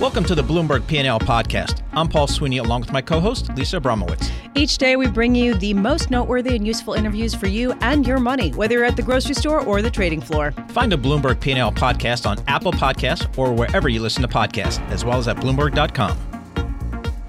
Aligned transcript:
Welcome 0.00 0.22
to 0.26 0.36
the 0.36 0.44
Bloomberg 0.44 0.86
P&L 0.86 1.18
podcast. 1.18 1.82
I'm 1.92 2.06
Paul 2.08 2.28
Sweeney 2.28 2.58
along 2.58 2.82
with 2.82 2.92
my 2.92 3.02
co-host 3.02 3.52
Lisa 3.56 3.80
Abramowicz. 3.80 4.30
Each 4.54 4.78
day 4.78 4.94
we 4.94 5.08
bring 5.08 5.34
you 5.34 5.54
the 5.54 5.74
most 5.74 6.08
noteworthy 6.08 6.54
and 6.54 6.64
useful 6.64 6.94
interviews 6.94 7.34
for 7.34 7.48
you 7.48 7.72
and 7.80 8.06
your 8.06 8.20
money, 8.20 8.50
whether 8.52 8.76
you're 8.76 8.84
at 8.84 8.94
the 8.94 9.02
grocery 9.02 9.34
store 9.34 9.60
or 9.60 9.82
the 9.82 9.90
trading 9.90 10.20
floor. 10.20 10.52
Find 10.68 10.92
the 10.92 10.96
Bloomberg 10.96 11.40
P&L 11.40 11.72
podcast 11.72 12.26
on 12.30 12.38
Apple 12.46 12.70
Podcasts 12.70 13.36
or 13.36 13.52
wherever 13.52 13.88
you 13.88 14.00
listen 14.00 14.22
to 14.22 14.28
podcasts, 14.28 14.80
as 14.90 15.04
well 15.04 15.18
as 15.18 15.26
at 15.26 15.36
bloomberg.com. 15.38 16.16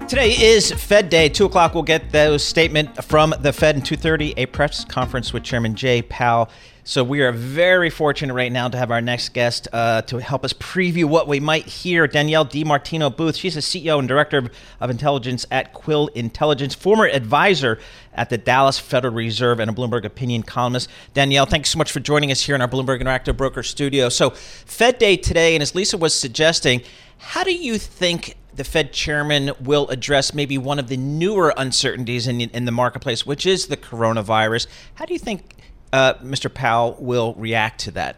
Today 0.06 0.30
is 0.40 0.70
Fed 0.72 1.08
Day. 1.08 1.28
Two 1.28 1.46
o'clock, 1.46 1.74
we'll 1.74 1.82
get 1.82 2.12
those 2.12 2.44
statement 2.44 3.02
from 3.04 3.34
the 3.40 3.52
Fed, 3.52 3.76
and 3.76 3.84
two 3.84 3.96
thirty, 3.96 4.34
a 4.36 4.46
press 4.46 4.84
conference 4.84 5.32
with 5.32 5.44
Chairman 5.44 5.76
Jay 5.76 6.02
Powell. 6.02 6.50
So 6.90 7.04
we 7.04 7.20
are 7.20 7.30
very 7.30 7.88
fortunate 7.88 8.34
right 8.34 8.50
now 8.50 8.66
to 8.66 8.76
have 8.76 8.90
our 8.90 9.00
next 9.00 9.28
guest 9.28 9.68
uh, 9.72 10.02
to 10.02 10.18
help 10.18 10.44
us 10.44 10.52
preview 10.52 11.04
what 11.04 11.28
we 11.28 11.38
might 11.38 11.66
hear. 11.66 12.08
Danielle 12.08 12.44
DiMartino 12.44 13.16
Booth. 13.16 13.36
She's 13.36 13.54
the 13.54 13.60
CEO 13.60 14.00
and 14.00 14.08
director 14.08 14.50
of 14.80 14.90
intelligence 14.90 15.46
at 15.52 15.72
Quill 15.72 16.08
Intelligence, 16.16 16.74
former 16.74 17.06
advisor 17.06 17.78
at 18.12 18.28
the 18.28 18.38
Dallas 18.38 18.80
Federal 18.80 19.14
Reserve, 19.14 19.60
and 19.60 19.70
a 19.70 19.72
Bloomberg 19.72 20.04
opinion 20.04 20.42
columnist. 20.42 20.90
Danielle, 21.14 21.46
thanks 21.46 21.70
so 21.70 21.78
much 21.78 21.92
for 21.92 22.00
joining 22.00 22.32
us 22.32 22.40
here 22.40 22.56
in 22.56 22.60
our 22.60 22.66
Bloomberg 22.66 23.00
Interactive 23.00 23.36
Broker 23.36 23.62
studio. 23.62 24.08
So 24.08 24.30
Fed 24.30 24.98
Day 24.98 25.16
today, 25.16 25.54
and 25.54 25.62
as 25.62 25.76
Lisa 25.76 25.96
was 25.96 26.12
suggesting, 26.12 26.82
how 27.18 27.44
do 27.44 27.54
you 27.54 27.78
think 27.78 28.34
the 28.52 28.64
Fed 28.64 28.92
chairman 28.92 29.52
will 29.60 29.86
address 29.90 30.34
maybe 30.34 30.58
one 30.58 30.80
of 30.80 30.88
the 30.88 30.96
newer 30.96 31.54
uncertainties 31.56 32.26
in, 32.26 32.40
in 32.40 32.64
the 32.64 32.72
marketplace, 32.72 33.24
which 33.24 33.46
is 33.46 33.68
the 33.68 33.76
coronavirus. 33.76 34.66
How 34.94 35.04
do 35.04 35.12
you 35.12 35.20
think 35.20 35.54
uh, 35.92 36.14
Mr. 36.14 36.52
Powell 36.52 36.96
will 36.98 37.34
react 37.34 37.80
to 37.80 37.90
that? 37.92 38.16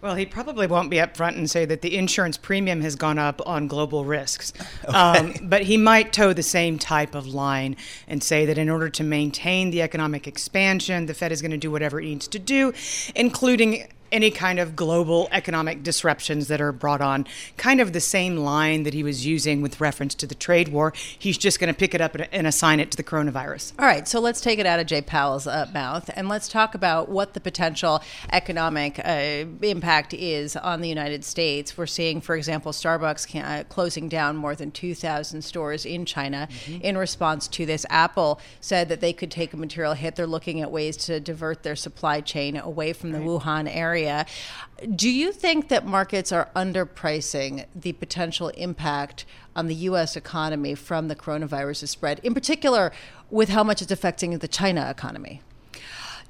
Well, 0.00 0.14
he 0.14 0.24
probably 0.24 0.66
won't 0.66 0.88
be 0.88 0.96
upfront 0.96 1.36
and 1.36 1.50
say 1.50 1.66
that 1.66 1.82
the 1.82 1.94
insurance 1.96 2.38
premium 2.38 2.80
has 2.80 2.96
gone 2.96 3.18
up 3.18 3.46
on 3.46 3.66
global 3.68 4.04
risks. 4.04 4.52
Okay. 4.82 4.96
Um, 4.96 5.34
but 5.42 5.62
he 5.62 5.76
might 5.76 6.12
toe 6.12 6.32
the 6.32 6.42
same 6.42 6.78
type 6.78 7.14
of 7.14 7.26
line 7.26 7.76
and 8.08 8.22
say 8.22 8.46
that 8.46 8.56
in 8.56 8.70
order 8.70 8.88
to 8.88 9.04
maintain 9.04 9.70
the 9.70 9.82
economic 9.82 10.26
expansion, 10.26 11.06
the 11.06 11.14
Fed 11.14 11.32
is 11.32 11.42
going 11.42 11.50
to 11.50 11.58
do 11.58 11.70
whatever 11.70 12.00
it 12.00 12.04
needs 12.04 12.26
to 12.28 12.38
do, 12.38 12.72
including 13.14 13.86
any 14.12 14.30
kind 14.30 14.58
of 14.58 14.76
global 14.76 15.28
economic 15.32 15.82
disruptions 15.82 16.48
that 16.48 16.60
are 16.60 16.72
brought 16.72 17.00
on. 17.00 17.26
Kind 17.56 17.80
of 17.80 17.92
the 17.92 18.00
same 18.00 18.36
line 18.36 18.82
that 18.82 18.94
he 18.94 19.02
was 19.02 19.26
using 19.26 19.62
with 19.62 19.80
reference 19.80 20.14
to 20.16 20.26
the 20.26 20.34
trade 20.34 20.68
war. 20.68 20.92
He's 21.18 21.38
just 21.38 21.60
going 21.60 21.72
to 21.72 21.78
pick 21.78 21.94
it 21.94 22.00
up 22.00 22.16
and 22.32 22.46
assign 22.46 22.80
it 22.80 22.90
to 22.90 22.96
the 22.96 23.02
coronavirus. 23.02 23.72
All 23.78 23.86
right, 23.86 24.06
so 24.06 24.20
let's 24.20 24.40
take 24.40 24.58
it 24.58 24.66
out 24.66 24.80
of 24.80 24.86
Jay 24.86 25.02
Powell's 25.02 25.46
uh, 25.46 25.68
mouth 25.72 26.10
and 26.14 26.28
let's 26.28 26.48
talk 26.48 26.74
about 26.74 27.08
what 27.08 27.34
the 27.34 27.40
potential 27.40 28.02
economic 28.32 28.98
uh, 29.04 29.44
impact 29.62 30.14
is 30.14 30.56
on 30.56 30.80
the 30.80 30.88
United 30.88 31.24
States. 31.24 31.78
We're 31.78 31.86
seeing, 31.86 32.20
for 32.20 32.36
example, 32.36 32.72
Starbucks 32.72 33.28
can, 33.28 33.44
uh, 33.44 33.64
closing 33.68 34.08
down 34.08 34.36
more 34.36 34.54
than 34.54 34.70
2,000 34.70 35.42
stores 35.42 35.86
in 35.86 36.04
China 36.04 36.48
mm-hmm. 36.50 36.80
in 36.82 36.98
response 36.98 37.48
to 37.48 37.66
this. 37.66 37.86
Apple 37.88 38.40
said 38.60 38.88
that 38.88 39.00
they 39.00 39.12
could 39.12 39.30
take 39.30 39.52
a 39.52 39.56
material 39.56 39.94
hit. 39.94 40.16
They're 40.16 40.26
looking 40.26 40.60
at 40.60 40.70
ways 40.70 40.96
to 40.98 41.20
divert 41.20 41.62
their 41.62 41.76
supply 41.76 42.20
chain 42.20 42.56
away 42.56 42.92
from 42.92 43.12
the 43.12 43.18
right. 43.20 43.28
Wuhan 43.28 43.70
area 43.74 43.99
area. 44.00 44.26
Do 44.96 45.10
you 45.10 45.32
think 45.32 45.68
that 45.68 45.86
markets 45.86 46.32
are 46.32 46.48
underpricing 46.56 47.66
the 47.74 47.92
potential 47.92 48.48
impact 48.48 49.26
on 49.54 49.66
the 49.66 49.74
U.S. 49.74 50.16
economy 50.16 50.74
from 50.74 51.08
the 51.08 51.16
coronavirus 51.16 51.88
spread, 51.88 52.20
in 52.22 52.34
particular 52.34 52.92
with 53.30 53.50
how 53.50 53.62
much 53.62 53.82
it's 53.82 53.92
affecting 53.92 54.36
the 54.38 54.48
China 54.48 54.88
economy? 54.90 55.42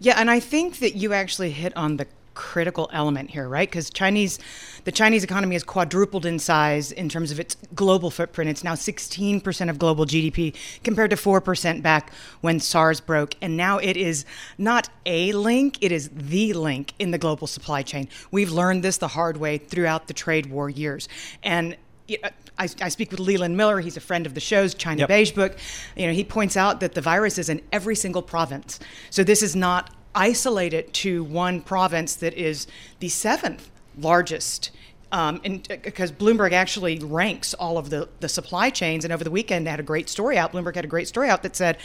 Yeah, 0.00 0.14
and 0.18 0.30
I 0.30 0.40
think 0.40 0.78
that 0.78 0.96
you 0.96 1.12
actually 1.12 1.50
hit 1.50 1.76
on 1.76 1.98
the 1.98 2.06
critical 2.34 2.88
element 2.92 3.30
here, 3.30 3.48
right? 3.48 3.68
Because 3.68 3.90
Chinese, 3.90 4.38
the 4.84 4.92
Chinese 4.92 5.24
economy 5.24 5.54
has 5.54 5.64
quadrupled 5.64 6.26
in 6.26 6.38
size 6.38 6.92
in 6.92 7.08
terms 7.08 7.30
of 7.30 7.40
its 7.40 7.56
global 7.74 8.10
footprint. 8.10 8.50
It's 8.50 8.64
now 8.64 8.74
16% 8.74 9.70
of 9.70 9.78
global 9.78 10.06
GDP 10.06 10.54
compared 10.84 11.10
to 11.10 11.16
4% 11.16 11.82
back 11.82 12.12
when 12.40 12.60
SARS 12.60 13.00
broke. 13.00 13.34
And 13.40 13.56
now 13.56 13.78
it 13.78 13.96
is 13.96 14.24
not 14.58 14.88
a 15.06 15.32
link, 15.32 15.78
it 15.80 15.92
is 15.92 16.10
the 16.10 16.52
link 16.52 16.94
in 16.98 17.10
the 17.10 17.18
global 17.18 17.46
supply 17.46 17.82
chain. 17.82 18.08
We've 18.30 18.50
learned 18.50 18.82
this 18.82 18.98
the 18.98 19.08
hard 19.08 19.36
way 19.36 19.58
throughout 19.58 20.06
the 20.06 20.14
trade 20.14 20.46
war 20.46 20.70
years. 20.70 21.08
And 21.42 21.76
uh, 22.10 22.28
I, 22.58 22.68
I, 22.82 22.88
speak 22.88 23.10
with 23.10 23.20
Leland 23.20 23.56
Miller. 23.56 23.80
He's 23.80 23.96
a 23.96 24.00
friend 24.00 24.26
of 24.26 24.34
the 24.34 24.40
show's 24.40 24.74
China 24.74 25.00
yep. 25.00 25.08
Beige 25.08 25.30
Book. 25.30 25.56
You 25.96 26.06
know, 26.06 26.12
he 26.12 26.24
points 26.24 26.56
out 26.56 26.80
that 26.80 26.94
the 26.94 27.00
virus 27.00 27.38
is 27.38 27.48
in 27.48 27.62
every 27.72 27.94
single 27.94 28.22
province. 28.22 28.80
So 29.10 29.24
this 29.24 29.42
is 29.42 29.56
not 29.56 29.94
isolate 30.14 30.74
it 30.74 30.92
to 30.92 31.24
one 31.24 31.60
province 31.60 32.14
that 32.16 32.34
is 32.34 32.66
the 32.98 33.08
seventh 33.08 33.70
largest 33.98 34.70
um, 35.12 35.40
because 35.68 36.12
Bloomberg 36.12 36.52
actually 36.52 36.98
ranks 37.00 37.52
all 37.54 37.78
of 37.78 37.90
the, 37.90 38.08
the 38.20 38.28
supply 38.28 38.70
chains, 38.70 39.04
and 39.04 39.12
over 39.12 39.24
the 39.24 39.30
weekend 39.30 39.66
they 39.66 39.70
had 39.70 39.80
a 39.80 39.84
great 39.84 40.08
story 40.08 40.38
out. 40.38 40.52
Bloomberg 40.52 40.76
had 40.76 40.84
a 40.84 40.88
great 40.88 41.08
story 41.08 41.28
out 41.28 41.42
that 41.42 41.56
said 41.56 41.78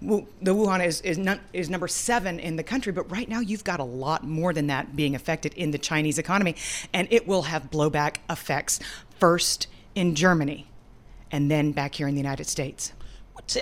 the 0.00 0.24
Wuhan 0.42 0.84
is 0.84 1.00
is, 1.02 1.20
is 1.52 1.68
number 1.68 1.88
seven 1.88 2.40
in 2.40 2.56
the 2.56 2.62
country, 2.62 2.92
but 2.92 3.10
right 3.10 3.28
now 3.28 3.40
you've 3.40 3.64
got 3.64 3.78
a 3.80 3.84
lot 3.84 4.24
more 4.24 4.52
than 4.52 4.68
that 4.68 4.96
being 4.96 5.14
affected 5.14 5.52
in 5.54 5.70
the 5.70 5.78
Chinese 5.78 6.18
economy, 6.18 6.56
and 6.92 7.08
it 7.10 7.28
will 7.28 7.42
have 7.42 7.70
blowback 7.70 8.16
effects 8.30 8.80
first 9.18 9.66
in 9.94 10.14
Germany, 10.14 10.66
and 11.30 11.50
then 11.50 11.72
back 11.72 11.94
here 11.94 12.08
in 12.08 12.14
the 12.14 12.20
United 12.20 12.46
States. 12.46 12.92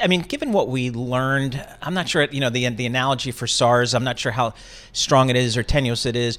I 0.03 0.07
mean, 0.07 0.23
given 0.23 0.53
what 0.53 0.69
we 0.69 0.91
learned, 0.91 1.65
I'm 1.83 1.95
not 1.95 2.09
sure. 2.09 2.25
You 2.25 2.41
know, 2.41 2.51
the 2.51 2.69
the 2.69 2.87
analogy 2.87 3.31
for 3.31 3.47
SARS. 3.47 3.95
I'm 3.95 4.05
not 4.05 4.19
sure 4.19 4.33
how 4.33 4.55
strong 4.93 5.31
it 5.31 5.37
is 5.37 5.57
or 5.57 5.63
tenuous 5.63 6.07
it 6.07 6.17
is. 6.17 6.39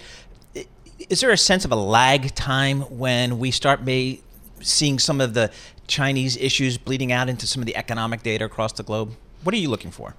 Is 1.10 1.22
there 1.22 1.32
a 1.32 1.38
sense 1.38 1.66
of 1.66 1.72
a 1.72 1.76
lag 1.76 2.36
time 2.36 2.82
when 2.82 3.40
we 3.40 3.52
start 3.52 3.84
may 3.84 4.22
seeing 4.60 5.00
some 5.00 5.20
of 5.20 5.34
the 5.34 5.52
Chinese 5.88 6.38
issues 6.38 6.78
bleeding 6.78 7.12
out 7.12 7.30
into 7.30 7.48
some 7.48 7.62
of 7.62 7.66
the 7.66 7.76
economic 7.76 8.24
data 8.24 8.46
across 8.46 8.74
the 8.74 8.84
globe? 8.84 9.14
What 9.44 9.56
are 9.56 9.58
you 9.58 9.70
looking 9.70 9.92
for? 9.92 10.16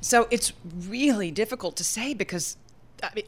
So 0.00 0.26
it's 0.30 0.52
really 0.88 1.30
difficult 1.30 1.76
to 1.76 1.84
say 1.84 2.14
because, 2.14 2.56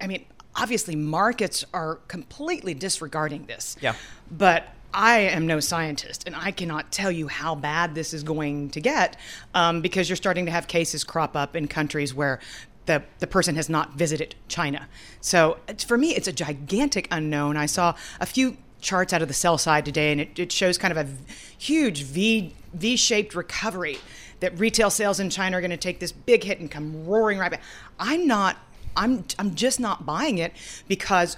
I 0.00 0.06
mean, 0.06 0.24
obviously 0.56 0.96
markets 0.96 1.64
are 1.72 1.96
completely 2.08 2.74
disregarding 2.74 3.46
this. 3.46 3.76
Yeah. 3.80 3.94
But 4.30 4.73
I 4.94 5.18
am 5.18 5.46
no 5.46 5.58
scientist, 5.58 6.22
and 6.24 6.36
I 6.36 6.52
cannot 6.52 6.92
tell 6.92 7.10
you 7.10 7.26
how 7.26 7.56
bad 7.56 7.96
this 7.96 8.14
is 8.14 8.22
going 8.22 8.70
to 8.70 8.80
get 8.80 9.16
um, 9.52 9.80
because 9.80 10.08
you're 10.08 10.16
starting 10.16 10.46
to 10.46 10.52
have 10.52 10.68
cases 10.68 11.02
crop 11.02 11.36
up 11.36 11.56
in 11.56 11.66
countries 11.66 12.14
where 12.14 12.38
the, 12.86 13.02
the 13.18 13.26
person 13.26 13.56
has 13.56 13.68
not 13.68 13.94
visited 13.94 14.36
China. 14.46 14.88
So 15.20 15.58
for 15.86 15.98
me, 15.98 16.14
it's 16.14 16.28
a 16.28 16.32
gigantic 16.32 17.08
unknown. 17.10 17.56
I 17.56 17.66
saw 17.66 17.96
a 18.20 18.26
few 18.26 18.56
charts 18.80 19.12
out 19.12 19.20
of 19.20 19.28
the 19.28 19.34
sell 19.34 19.58
side 19.58 19.84
today, 19.84 20.12
and 20.12 20.20
it, 20.20 20.38
it 20.38 20.52
shows 20.52 20.78
kind 20.78 20.96
of 20.96 20.98
a 20.98 21.10
huge 21.58 22.02
V 22.04 22.54
V 22.74 22.96
shaped 22.96 23.34
recovery 23.34 23.98
that 24.40 24.58
retail 24.58 24.90
sales 24.90 25.18
in 25.18 25.30
China 25.30 25.56
are 25.56 25.60
going 25.60 25.70
to 25.70 25.76
take 25.76 25.98
this 25.98 26.12
big 26.12 26.44
hit 26.44 26.60
and 26.60 26.70
come 26.70 27.04
roaring 27.04 27.38
right 27.38 27.50
back. 27.50 27.62
I'm 27.98 28.26
not. 28.26 28.58
I'm 28.96 29.24
I'm 29.40 29.56
just 29.56 29.80
not 29.80 30.06
buying 30.06 30.38
it 30.38 30.52
because 30.86 31.36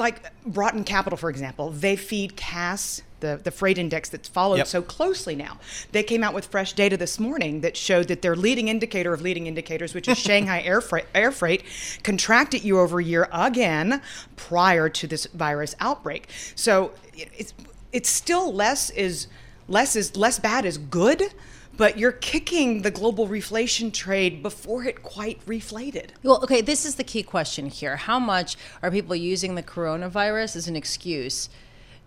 like 0.00 0.32
Broughton 0.44 0.82
Capital, 0.82 1.16
for 1.16 1.30
example, 1.30 1.70
they 1.70 1.94
feed 1.94 2.34
Cass, 2.34 3.02
the, 3.20 3.40
the 3.42 3.50
freight 3.50 3.78
index 3.78 4.08
that's 4.08 4.28
followed 4.28 4.56
yep. 4.56 4.66
so 4.66 4.82
closely 4.82 5.36
now. 5.36 5.58
They 5.92 6.02
came 6.02 6.24
out 6.24 6.34
with 6.34 6.46
fresh 6.46 6.72
data 6.72 6.96
this 6.96 7.20
morning 7.20 7.60
that 7.60 7.76
showed 7.76 8.08
that 8.08 8.22
their 8.22 8.34
leading 8.34 8.68
indicator 8.68 9.12
of 9.12 9.20
leading 9.20 9.46
indicators, 9.46 9.94
which 9.94 10.08
is 10.08 10.18
Shanghai 10.30 10.62
air 10.62 10.80
freight, 10.80 11.06
air 11.14 11.30
freight, 11.30 11.62
contracted 12.02 12.64
year 12.64 12.78
over 12.78 13.00
year 13.00 13.28
again 13.30 14.02
prior 14.36 14.88
to 14.88 15.06
this 15.06 15.26
virus 15.26 15.76
outbreak. 15.78 16.28
So 16.56 16.92
it's 17.14 17.54
it's 17.92 18.08
still 18.08 18.52
less 18.52 18.90
is 18.90 19.26
less 19.68 19.94
is 19.96 20.16
less 20.16 20.38
bad 20.38 20.64
is 20.64 20.78
good 20.78 21.22
but 21.80 21.96
you're 21.96 22.12
kicking 22.12 22.82
the 22.82 22.90
global 22.90 23.26
reflation 23.26 23.90
trade 23.90 24.42
before 24.42 24.84
it 24.84 25.02
quite 25.02 25.42
reflated. 25.46 26.10
Well, 26.22 26.38
okay, 26.44 26.60
this 26.60 26.84
is 26.84 26.96
the 26.96 27.04
key 27.04 27.22
question 27.22 27.70
here. 27.70 27.96
How 27.96 28.18
much 28.18 28.58
are 28.82 28.90
people 28.90 29.16
using 29.16 29.54
the 29.54 29.62
coronavirus 29.62 30.56
as 30.56 30.68
an 30.68 30.76
excuse? 30.76 31.48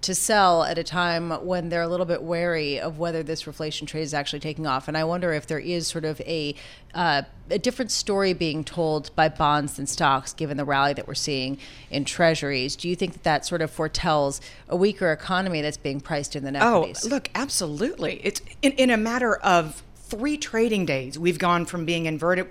To 0.04 0.16
sell 0.16 0.64
at 0.64 0.78
a 0.78 0.84
time 0.84 1.32
when 1.46 1.70
they're 1.70 1.82
a 1.82 1.88
little 1.88 2.06
bit 2.06 2.22
wary 2.22 2.80
of 2.80 3.00
whether 3.00 3.24
this 3.24 3.44
reflation 3.44 3.88
trade 3.88 4.02
is 4.02 4.14
actually 4.14 4.40
taking 4.40 4.68
off. 4.68 4.88
And 4.88 4.98
I 4.98 5.04
wonder 5.04 5.34
if 5.34 5.48
there 5.48 5.60
is 5.60 5.88
sort 5.88 6.06
of 6.06 6.22
a 6.22 6.56
uh, 6.94 7.24
a 7.50 7.58
different 7.58 7.92
story 7.92 8.34
being 8.34 8.64
told 8.64 9.14
by 9.16 9.28
bonds 9.28 9.76
than 9.76 9.88
stocks, 9.88 10.32
given 10.34 10.58
the 10.58 10.66
rally 10.66 10.94
that 10.94 11.08
we're 11.08 11.14
seeing 11.14 11.58
in 11.90 12.06
treasuries. 12.06 12.76
Do 12.76 12.88
you 12.88 12.96
think 12.96 13.14
that 13.14 13.24
that 13.24 13.46
sort 13.46 13.62
of 13.62 13.72
foretells 13.72 14.40
a 14.70 14.76
weaker 14.76 15.12
economy 15.12 15.62
that's 15.62 15.78
being 15.78 16.00
priced 16.00 16.36
in 16.36 16.44
the 16.44 16.56
equities? 16.56 17.06
Oh, 17.06 17.10
look, 17.10 17.30
absolutely. 17.36 18.22
It's 18.24 18.42
in, 18.62 18.74
in 18.74 18.90
a 18.90 18.98
matter 18.98 19.36
of 19.38 19.84
three 19.96 20.38
trading 20.38 20.86
days, 20.86 21.18
we've 21.18 21.40
gone 21.40 21.66
from 21.66 21.86
being 21.86 22.06
inverted 22.06 22.48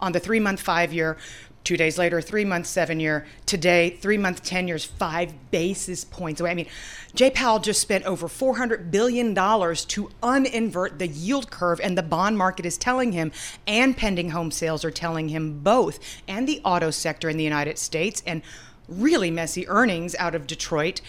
on 0.00 0.12
the 0.12 0.20
three 0.20 0.40
month, 0.40 0.60
five 0.60 0.92
year 0.92 1.16
Two 1.64 1.76
days 1.76 1.98
later, 1.98 2.20
three 2.20 2.44
months, 2.44 2.70
seven 2.70 2.98
year. 2.98 3.26
Today, 3.44 3.90
three 3.90 4.16
month, 4.16 4.42
10 4.42 4.68
years, 4.68 4.84
five 4.84 5.34
basis 5.50 6.04
points 6.04 6.40
away. 6.40 6.50
I 6.50 6.54
mean, 6.54 6.66
Jay 7.14 7.30
Powell 7.30 7.58
just 7.58 7.80
spent 7.80 8.04
over 8.04 8.26
$400 8.26 8.90
billion 8.90 9.34
to 9.34 10.10
uninvert 10.22 10.98
the 10.98 11.08
yield 11.08 11.50
curve, 11.50 11.80
and 11.82 11.98
the 11.98 12.02
bond 12.02 12.38
market 12.38 12.64
is 12.64 12.78
telling 12.78 13.12
him, 13.12 13.32
and 13.66 13.96
pending 13.96 14.30
home 14.30 14.50
sales 14.50 14.84
are 14.84 14.90
telling 14.90 15.28
him 15.28 15.60
both, 15.60 15.98
and 16.26 16.48
the 16.48 16.60
auto 16.64 16.90
sector 16.90 17.28
in 17.28 17.36
the 17.36 17.44
United 17.44 17.78
States, 17.78 18.22
and 18.26 18.42
really 18.88 19.30
messy 19.30 19.68
earnings 19.68 20.14
out 20.18 20.34
of 20.34 20.46
Detroit 20.46 21.00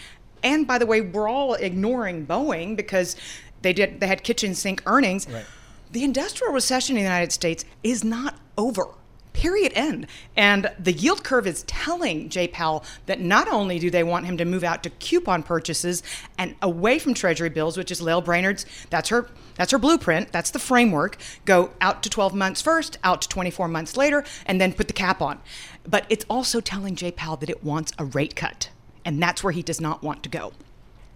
And 0.42 0.66
by 0.66 0.78
the 0.78 0.86
way, 0.86 1.00
we're 1.00 1.28
all 1.28 1.54
ignoring 1.54 2.26
Boeing 2.26 2.76
because 2.76 3.16
they 3.62 3.72
did 3.72 4.00
they 4.00 4.06
had 4.06 4.22
kitchen 4.22 4.54
sink 4.54 4.82
earnings. 4.86 5.28
Right. 5.28 5.44
The 5.92 6.04
industrial 6.04 6.52
recession 6.52 6.96
in 6.96 7.02
the 7.02 7.08
United 7.08 7.32
States 7.32 7.64
is 7.82 8.04
not 8.04 8.38
over 8.56 8.88
period 9.40 9.72
end. 9.74 10.06
And 10.36 10.70
the 10.78 10.92
yield 10.92 11.24
curve 11.24 11.46
is 11.46 11.62
telling 11.62 12.28
Jay 12.28 12.46
Powell 12.46 12.84
that 13.06 13.20
not 13.20 13.48
only 13.48 13.78
do 13.78 13.88
they 13.88 14.04
want 14.04 14.26
him 14.26 14.36
to 14.36 14.44
move 14.44 14.62
out 14.62 14.82
to 14.82 14.90
coupon 14.90 15.42
purchases 15.42 16.02
and 16.36 16.54
away 16.60 16.98
from 16.98 17.14
treasury 17.14 17.48
bills, 17.48 17.78
which 17.78 17.90
is 17.90 18.02
Lael 18.02 18.20
Brainard's, 18.20 18.66
that's 18.90 19.08
her 19.08 19.30
that's 19.54 19.72
her 19.72 19.78
blueprint, 19.78 20.30
that's 20.30 20.50
the 20.50 20.58
framework, 20.58 21.16
go 21.44 21.70
out 21.80 22.02
to 22.02 22.10
12 22.10 22.34
months 22.34 22.62
first, 22.62 22.98
out 23.02 23.22
to 23.22 23.28
24 23.28 23.68
months 23.68 23.96
later, 23.96 24.24
and 24.46 24.60
then 24.60 24.72
put 24.72 24.88
the 24.88 24.94
cap 24.94 25.20
on. 25.20 25.40
But 25.86 26.06
it's 26.08 26.24
also 26.30 26.60
telling 26.60 26.94
Jay 26.94 27.10
Powell 27.10 27.36
that 27.36 27.50
it 27.50 27.64
wants 27.64 27.92
a 27.98 28.04
rate 28.04 28.36
cut. 28.36 28.70
And 29.04 29.22
that's 29.22 29.42
where 29.42 29.52
he 29.52 29.62
does 29.62 29.80
not 29.80 30.02
want 30.02 30.22
to 30.22 30.28
go. 30.28 30.52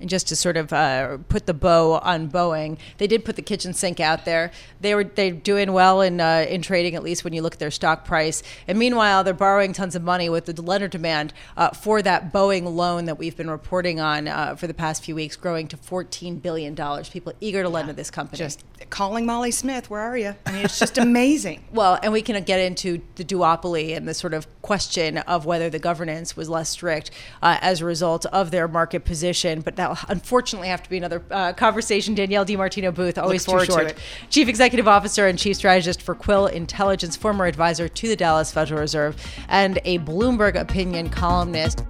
And 0.01 0.11
just 0.11 0.29
to 0.29 0.37
sort 0.37 0.57
of 0.57 0.73
uh, 0.73 1.19
put 1.29 1.47
the 1.47 1.55
bow 1.55 1.95
on 1.99 2.29
Boeing, 2.29 2.79
they 2.99 3.07
did 3.07 3.25
put 3.25 3.37
the 3.37 3.43
kitchen 3.43 3.73
sink 3.73 4.01
out 4.01 4.25
there. 4.25 4.51
They 4.81 4.95
were 4.95 5.05
they're 5.05 5.31
doing 5.31 5.73
well 5.73 6.01
in 6.01 6.21
uh, 6.21 6.47
in 6.49 6.63
trading, 6.63 6.95
at 6.95 7.03
least 7.03 7.25
when 7.25 7.33
you 7.33 7.43
look 7.43 7.55
at 7.55 7.59
their 7.61 7.71
stock 7.71 8.05
price. 8.05 8.43
And 8.67 8.79
meanwhile, 8.79 9.23
they're 9.23 9.35
borrowing 9.35 9.73
tons 9.73 9.95
of 9.95 10.03
money 10.03 10.29
with 10.29 10.47
the 10.47 10.61
lender 10.61 10.89
demand 10.89 11.33
uh, 11.57 11.71
for 11.71 12.03
that 12.03 12.33
Boeing 12.33 12.75
loan 12.75 13.05
that 13.05 13.19
we've 13.19 13.37
been 13.37 13.51
reporting 13.51 14.01
on 14.01 14.27
uh, 14.27 14.57
for 14.57 14.67
the 14.67 14.75
past 14.75 15.05
few 15.05 15.15
weeks, 15.15 15.37
growing 15.37 15.69
to 15.69 15.77
14 15.77 16.39
billion 16.39 16.75
dollars. 16.75 17.09
People 17.09 17.33
eager 17.41 17.63
to 17.63 17.69
lend 17.69 17.89
to 17.89 17.95
this 17.95 18.11
company. 18.11 18.39
Just 18.39 18.65
calling 18.91 19.27
Molly 19.27 19.51
Smith, 19.51 19.91
where 19.91 20.01
are 20.01 20.17
you? 20.17 20.35
I 20.47 20.53
mean, 20.53 20.65
it's 20.65 20.79
just 20.79 20.99
amazing. 20.99 21.65
well, 21.73 21.99
and 22.03 22.13
we 22.13 22.23
can 22.23 22.43
get 22.45 22.61
into 22.61 23.01
the 23.17 23.25
duopoly 23.25 23.97
and 23.97 24.07
the 24.09 24.15
sort 24.15 24.35
of 24.35 24.47
question 24.63 25.19
of 25.19 25.47
whether 25.47 25.71
the 25.71 25.79
governance 25.79 26.37
was 26.37 26.49
less 26.49 26.71
strict 26.71 27.11
uh, 27.43 27.59
as 27.61 27.81
a 27.81 27.85
result 27.85 28.27
of 28.27 28.51
their 28.51 28.69
market 28.69 29.05
position, 29.05 29.61
but 29.61 29.77
that 29.77 29.84
will 29.89 29.99
unfortunately 30.09 30.69
have 30.69 30.83
to 30.83 30.91
be 30.91 30.97
another 30.97 31.23
uh, 31.31 31.53
conversation. 31.53 32.15
Danielle 32.15 32.45
DiMartino 32.45 32.95
Booth, 32.95 33.19
always 33.19 33.45
too 33.45 33.65
short. 33.65 33.95
Chief 34.31 34.49
Executive 34.49 34.89
Officer 34.89 35.27
and 35.27 35.39
Chief 35.39 35.57
Strategist 35.57 36.03
for 36.03 36.15
Quill 36.15 36.47
Intelligence, 36.47 37.17
former 37.17 37.47
advisor 37.47 37.89
to 37.89 38.09
the 38.09 38.17
Dallas 38.17 38.53
Federal 38.53 38.81
Reserve, 38.81 39.17
and 39.49 39.79
a 39.85 39.99
Bloomberg 40.01 40.55
opinion 40.55 41.11
columnist. 41.11 41.85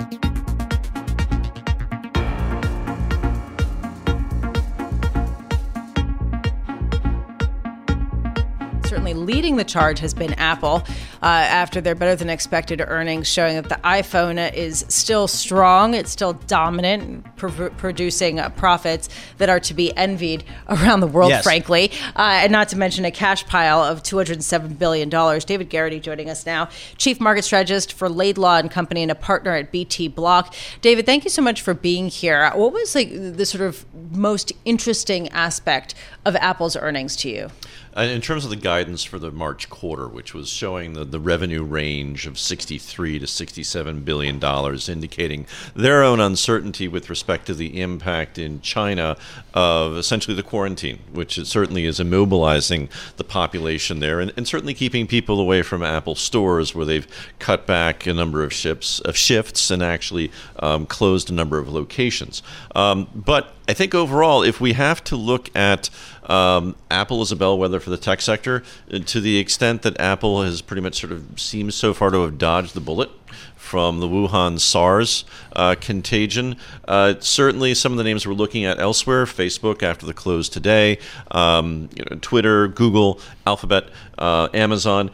Certainly 9.04 9.26
leading 9.26 9.56
the 9.56 9.64
charge 9.64 9.98
has 9.98 10.14
been 10.14 10.32
Apple 10.34 10.82
uh, 11.22 11.26
after 11.26 11.82
their 11.82 11.94
better 11.94 12.16
than 12.16 12.30
expected 12.30 12.80
earnings, 12.86 13.28
showing 13.28 13.54
that 13.56 13.68
the 13.68 13.74
iPhone 13.84 14.50
is 14.54 14.86
still 14.88 15.28
strong, 15.28 15.92
it's 15.92 16.10
still 16.10 16.32
dominant, 16.32 17.22
pr- 17.36 17.68
producing 17.76 18.40
uh, 18.40 18.48
profits 18.48 19.10
that 19.36 19.50
are 19.50 19.60
to 19.60 19.74
be 19.74 19.94
envied 19.94 20.42
around 20.70 21.00
the 21.00 21.06
world, 21.06 21.28
Yes. 21.28 21.44
frankly. 21.44 21.92
Uh, 22.16 22.40
and 22.44 22.50
not 22.50 22.70
to 22.70 22.78
mention 22.78 23.04
a 23.04 23.10
cash 23.10 23.44
pile 23.44 23.82
of 23.84 24.02
$207 24.02 24.78
billion. 24.78 25.10
David 25.10 25.68
Garrity 25.68 26.00
joining 26.00 26.30
us 26.30 26.46
now, 26.46 26.70
Chief 26.96 27.20
Market 27.20 27.44
Strategist 27.44 27.92
for 27.92 28.08
Laidlaw 28.08 28.56
and 28.56 28.70
Company 28.70 29.02
and 29.02 29.10
a 29.10 29.14
partner 29.14 29.54
at 29.54 29.70
BTblock. 29.70 30.54
David, 30.80 31.04
thank 31.04 31.24
you 31.24 31.30
so 31.30 31.42
much 31.42 31.60
for 31.60 31.74
being 31.74 32.08
here. 32.08 32.50
What 32.54 32.72
was 32.72 32.94
like 32.94 33.10
the 33.12 33.44
sort 33.44 33.64
of 33.64 33.84
most 34.12 34.50
interesting 34.64 35.28
aspect 35.28 35.94
of 36.24 36.34
Apple's 36.36 36.74
earnings 36.74 37.16
to 37.16 37.28
you? 37.28 37.50
In 37.96 38.20
terms 38.20 38.42
of 38.42 38.50
the 38.50 38.56
guidance 38.56 39.04
for 39.04 39.20
the 39.20 39.30
March 39.30 39.70
quarter, 39.70 40.08
which 40.08 40.34
was 40.34 40.48
showing 40.48 40.94
the, 40.94 41.04
the 41.04 41.20
revenue 41.20 41.62
range 41.62 42.26
of 42.26 42.40
63 42.40 43.20
to 43.20 43.26
67 43.28 44.00
billion 44.00 44.40
dollars, 44.40 44.88
indicating 44.88 45.46
their 45.76 46.02
own 46.02 46.18
uncertainty 46.18 46.88
with 46.88 47.08
respect 47.08 47.46
to 47.46 47.54
the 47.54 47.80
impact 47.80 48.36
in 48.36 48.60
China 48.62 49.16
of 49.52 49.96
essentially 49.96 50.34
the 50.34 50.42
quarantine, 50.42 50.98
which 51.12 51.38
certainly 51.46 51.84
is 51.84 52.00
immobilizing 52.00 52.88
the 53.16 53.22
population 53.22 54.00
there, 54.00 54.18
and, 54.18 54.32
and 54.36 54.48
certainly 54.48 54.74
keeping 54.74 55.06
people 55.06 55.38
away 55.38 55.62
from 55.62 55.84
Apple 55.84 56.16
stores, 56.16 56.74
where 56.74 56.84
they've 56.84 57.06
cut 57.38 57.64
back 57.64 58.06
a 58.06 58.12
number 58.12 58.42
of 58.42 58.52
ships 58.52 58.98
of 59.00 59.16
shifts 59.16 59.70
and 59.70 59.84
actually 59.84 60.32
um, 60.58 60.84
closed 60.84 61.30
a 61.30 61.32
number 61.32 61.58
of 61.58 61.68
locations. 61.68 62.42
Um, 62.74 63.06
but 63.14 63.53
I 63.66 63.72
think 63.72 63.94
overall, 63.94 64.42
if 64.42 64.60
we 64.60 64.74
have 64.74 65.02
to 65.04 65.16
look 65.16 65.54
at 65.56 65.88
um, 66.24 66.76
Apple 66.90 67.22
as 67.22 67.32
a 67.32 67.36
bellwether 67.36 67.80
for 67.80 67.88
the 67.88 67.96
tech 67.96 68.20
sector, 68.20 68.62
to 68.90 69.20
the 69.20 69.38
extent 69.38 69.82
that 69.82 69.98
Apple 69.98 70.42
has 70.42 70.60
pretty 70.60 70.82
much 70.82 71.00
sort 71.00 71.12
of 71.12 71.40
seems 71.40 71.74
so 71.74 71.94
far 71.94 72.10
to 72.10 72.22
have 72.22 72.36
dodged 72.36 72.74
the 72.74 72.80
bullet 72.80 73.10
from 73.56 74.00
the 74.00 74.06
Wuhan 74.06 74.60
SARS 74.60 75.24
uh, 75.56 75.74
contagion. 75.80 76.56
Uh, 76.86 77.14
certainly, 77.20 77.72
some 77.74 77.92
of 77.92 77.98
the 77.98 78.04
names 78.04 78.26
we're 78.26 78.34
looking 78.34 78.66
at 78.66 78.78
elsewhere 78.78 79.24
Facebook 79.24 79.82
after 79.82 80.04
the 80.04 80.12
close 80.12 80.50
today, 80.50 80.98
um, 81.30 81.88
you 81.96 82.04
know, 82.10 82.18
Twitter, 82.20 82.68
Google, 82.68 83.18
Alphabet, 83.46 83.88
uh, 84.18 84.48
Amazon. 84.52 85.10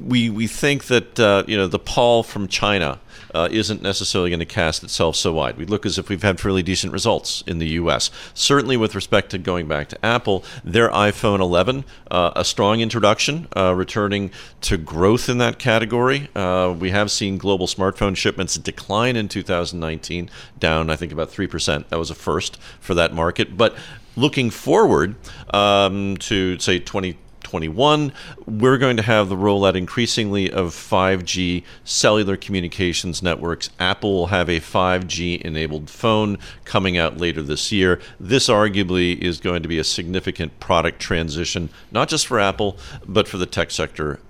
We, 0.00 0.30
we 0.30 0.46
think 0.46 0.84
that 0.84 1.18
uh, 1.18 1.42
you 1.48 1.56
know 1.56 1.66
the 1.66 1.80
pall 1.80 2.22
from 2.22 2.46
China 2.46 3.00
uh, 3.38 3.48
isn't 3.52 3.80
necessarily 3.80 4.30
going 4.30 4.40
to 4.40 4.44
cast 4.46 4.82
itself 4.82 5.14
so 5.14 5.32
wide. 5.32 5.56
We 5.56 5.64
look 5.64 5.86
as 5.86 5.96
if 5.96 6.08
we've 6.08 6.22
had 6.24 6.40
fairly 6.40 6.64
decent 6.64 6.92
results 6.92 7.44
in 7.46 7.58
the 7.58 7.68
U.S. 7.82 8.10
Certainly, 8.34 8.78
with 8.78 8.96
respect 8.96 9.30
to 9.30 9.38
going 9.38 9.68
back 9.68 9.88
to 9.90 10.04
Apple, 10.04 10.44
their 10.64 10.88
iPhone 10.90 11.38
11, 11.38 11.84
uh, 12.10 12.32
a 12.34 12.44
strong 12.44 12.80
introduction, 12.80 13.46
uh, 13.56 13.74
returning 13.76 14.32
to 14.62 14.76
growth 14.76 15.28
in 15.28 15.38
that 15.38 15.60
category. 15.60 16.28
Uh, 16.34 16.74
we 16.76 16.90
have 16.90 17.12
seen 17.12 17.38
global 17.38 17.68
smartphone 17.68 18.16
shipments 18.16 18.56
decline 18.58 19.14
in 19.14 19.28
2019, 19.28 20.28
down 20.58 20.90
I 20.90 20.96
think 20.96 21.12
about 21.12 21.30
three 21.30 21.46
percent. 21.46 21.90
That 21.90 21.98
was 22.00 22.10
a 22.10 22.16
first 22.16 22.58
for 22.80 22.94
that 22.94 23.14
market, 23.14 23.56
but. 23.56 23.76
Looking 24.16 24.50
forward 24.50 25.14
um, 25.54 26.16
to 26.16 26.58
say 26.58 26.80
20, 26.80 27.16
21, 27.48 28.12
we're 28.46 28.76
going 28.76 28.98
to 28.98 29.02
have 29.02 29.30
the 29.30 29.34
rollout 29.34 29.74
increasingly 29.74 30.50
of 30.50 30.74
5G 30.74 31.62
cellular 31.82 32.36
communications 32.36 33.22
networks. 33.22 33.70
Apple 33.80 34.12
will 34.12 34.26
have 34.26 34.50
a 34.50 34.60
5G 34.60 35.40
enabled 35.40 35.88
phone 35.88 36.36
coming 36.66 36.98
out 36.98 37.16
later 37.16 37.40
this 37.40 37.72
year. 37.72 38.02
This 38.20 38.50
arguably 38.50 39.18
is 39.18 39.40
going 39.40 39.62
to 39.62 39.68
be 39.68 39.78
a 39.78 39.84
significant 39.84 40.60
product 40.60 41.00
transition, 41.00 41.70
not 41.90 42.10
just 42.10 42.26
for 42.26 42.38
Apple, 42.38 42.76
but 43.06 43.26
for 43.26 43.38
the 43.38 43.46
tech 43.46 43.70
sector 43.70 44.20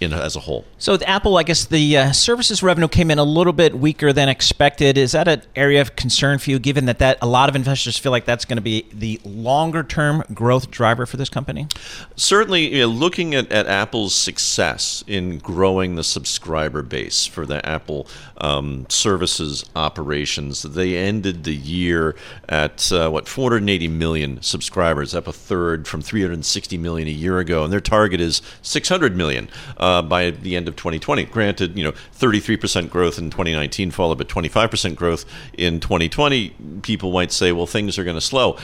in, 0.00 0.12
as 0.12 0.36
a 0.36 0.40
whole. 0.40 0.64
So 0.78 0.92
with 0.92 1.02
Apple, 1.06 1.38
I 1.38 1.42
guess 1.42 1.64
the 1.64 1.96
uh, 1.96 2.12
services 2.12 2.62
revenue 2.62 2.88
came 2.88 3.10
in 3.10 3.18
a 3.18 3.24
little 3.24 3.52
bit 3.52 3.78
weaker 3.78 4.12
than 4.12 4.28
expected. 4.28 4.98
Is 4.98 5.12
that 5.12 5.26
an 5.28 5.42
area 5.54 5.80
of 5.80 5.96
concern 5.96 6.38
for 6.38 6.50
you, 6.50 6.58
given 6.58 6.86
that, 6.86 6.98
that 6.98 7.18
a 7.22 7.26
lot 7.26 7.48
of 7.48 7.56
investors 7.56 7.96
feel 7.96 8.12
like 8.12 8.24
that's 8.24 8.44
going 8.44 8.56
to 8.56 8.62
be 8.62 8.86
the 8.92 9.20
longer 9.24 9.82
term 9.82 10.22
growth 10.34 10.70
driver 10.70 11.06
for 11.06 11.16
this 11.16 11.28
company? 11.28 11.66
Certainly, 12.14 12.74
you 12.74 12.80
know, 12.80 12.88
looking 12.88 13.34
at, 13.34 13.50
at 13.50 13.66
Apple's 13.66 14.14
success 14.14 15.02
in 15.06 15.38
growing 15.38 15.96
the 15.96 16.04
subscriber 16.04 16.82
base 16.82 17.24
for 17.26 17.46
the 17.46 17.66
Apple 17.66 18.06
um, 18.38 18.86
services 18.88 19.64
operations, 19.74 20.62
they 20.62 20.96
ended 20.96 21.44
the 21.44 21.54
year 21.54 22.14
at 22.48 22.92
uh, 22.92 23.08
what 23.08 23.28
480 23.28 23.88
million 23.88 24.42
subscribers, 24.42 25.14
up 25.14 25.26
a 25.26 25.32
third 25.32 25.88
from 25.88 26.02
360 26.02 26.76
million 26.76 27.08
a 27.08 27.10
year 27.10 27.38
ago, 27.38 27.64
and 27.64 27.72
their 27.72 27.80
target 27.80 28.20
is 28.20 28.42
600 28.62 29.16
million 29.16 29.48
uh, 29.78 29.85
by 30.02 30.30
the 30.30 30.56
end 30.56 30.68
of 30.68 30.76
2020. 30.76 31.24
Granted, 31.24 31.76
you 31.76 31.84
know, 31.84 31.92
33% 31.92 32.90
growth 32.90 33.18
in 33.18 33.30
2019, 33.30 33.90
followed 33.90 34.18
by 34.18 34.24
25% 34.24 34.94
growth 34.94 35.24
in 35.56 35.80
2020. 35.80 36.50
People 36.82 37.12
might 37.12 37.32
say, 37.32 37.52
well, 37.52 37.66
things 37.66 37.98
are 37.98 38.04
going 38.04 38.16
to 38.16 38.20
slow 38.20 38.56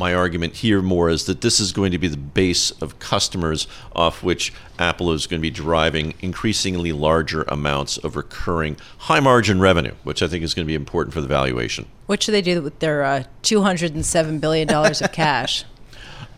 my 0.00 0.14
argument 0.14 0.56
here 0.56 0.80
more 0.80 1.10
is 1.10 1.26
that 1.26 1.42
this 1.42 1.60
is 1.60 1.72
going 1.72 1.92
to 1.92 1.98
be 1.98 2.08
the 2.08 2.16
base 2.16 2.70
of 2.80 2.98
customers 2.98 3.68
off 3.94 4.22
which 4.22 4.50
Apple 4.78 5.12
is 5.12 5.26
going 5.26 5.38
to 5.38 5.42
be 5.42 5.50
deriving 5.50 6.14
increasingly 6.20 6.90
larger 6.90 7.42
amounts 7.42 7.98
of 7.98 8.16
recurring 8.16 8.78
high 8.96 9.20
margin 9.20 9.60
revenue, 9.60 9.94
which 10.02 10.22
I 10.22 10.26
think 10.26 10.42
is 10.42 10.54
going 10.54 10.64
to 10.64 10.66
be 10.66 10.74
important 10.74 11.12
for 11.12 11.20
the 11.20 11.28
valuation. 11.28 11.86
What 12.06 12.22
should 12.22 12.32
they 12.32 12.40
do 12.40 12.62
with 12.62 12.78
their 12.78 13.04
uh, 13.04 13.24
$207 13.42 14.40
billion 14.40 14.70
of 14.70 15.12
cash? 15.12 15.64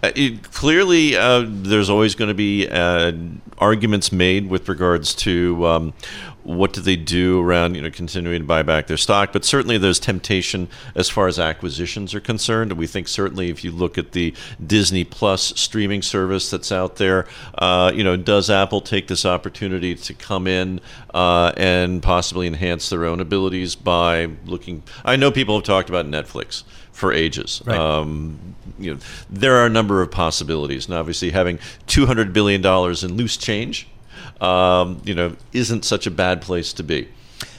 Uh, 0.03 0.11
it, 0.17 0.51
clearly, 0.51 1.17
uh, 1.17 1.45
there's 1.47 1.89
always 1.89 2.15
going 2.15 2.29
to 2.29 2.35
be 2.35 2.69
uh, 2.69 3.13
arguments 3.59 4.11
made 4.11 4.49
with 4.49 4.69
regards 4.69 5.15
to 5.15 5.65
um, 5.67 5.95
what 6.43 6.73
do 6.73 6.81
they 6.81 6.97
do 6.97 7.41
around 7.41 7.77
you 7.77 7.83
know 7.83 7.91
continuing 7.91 8.41
to 8.41 8.47
buy 8.47 8.63
back 8.63 8.89
their 8.89 8.97
stock. 8.97 9.33
But 9.33 9.45
certainly, 9.45 9.79
there's 9.79 10.01
temptation 10.01 10.69
as 10.97 11.09
far 11.09 11.29
as 11.29 11.39
acquisitions 11.39 12.15
are 12.15 12.21
concerned. 12.21 12.73
And 12.73 12.81
we 12.81 12.89
think 12.89 13.07
certainly, 13.07 13.49
if 13.49 13.63
you 13.63 13.71
look 13.71 13.97
at 13.97 14.11
the 14.11 14.35
Disney 14.65 15.05
Plus 15.05 15.53
streaming 15.57 16.03
service 16.03 16.51
that's 16.51 16.73
out 16.73 16.97
there, 16.97 17.27
uh, 17.55 17.93
you 17.95 18.03
know, 18.03 18.17
does 18.17 18.51
Apple 18.51 18.81
take 18.81 19.07
this 19.07 19.25
opportunity 19.25 19.95
to 19.95 20.15
come 20.15 20.49
in 20.49 20.81
uh, 21.15 21.53
and 21.57 22.03
possibly 22.03 22.49
enhance 22.49 22.89
their 22.91 23.05
own 23.05 23.21
abilities 23.21 23.77
by 23.77 24.31
looking? 24.47 24.83
I 25.05 25.15
know 25.15 25.31
people 25.31 25.55
have 25.55 25.65
talked 25.65 25.89
about 25.89 26.07
Netflix 26.07 26.65
for 26.91 27.13
ages. 27.13 27.63
Right. 27.65 27.79
Um, 27.79 28.57
you 28.83 28.95
know, 28.95 29.01
there 29.31 29.57
are 29.57 29.67
a 29.67 29.71
number 29.71 30.03
of 30.03 30.11
possibilities, 30.11 30.87
and 30.87 30.95
obviously 30.95 31.31
having 31.31 31.59
two 31.87 32.07
hundred 32.07 32.33
billion 32.33 32.61
dollars 32.61 33.05
in 33.05 33.15
loose 33.15 33.37
change, 33.37 33.89
um, 34.41 35.01
you 35.05 35.15
know, 35.15 35.37
isn't 35.53 35.85
such 35.85 36.07
a 36.07 36.11
bad 36.11 36.43
place 36.43 36.73
to 36.75 36.83
be. 36.83 37.09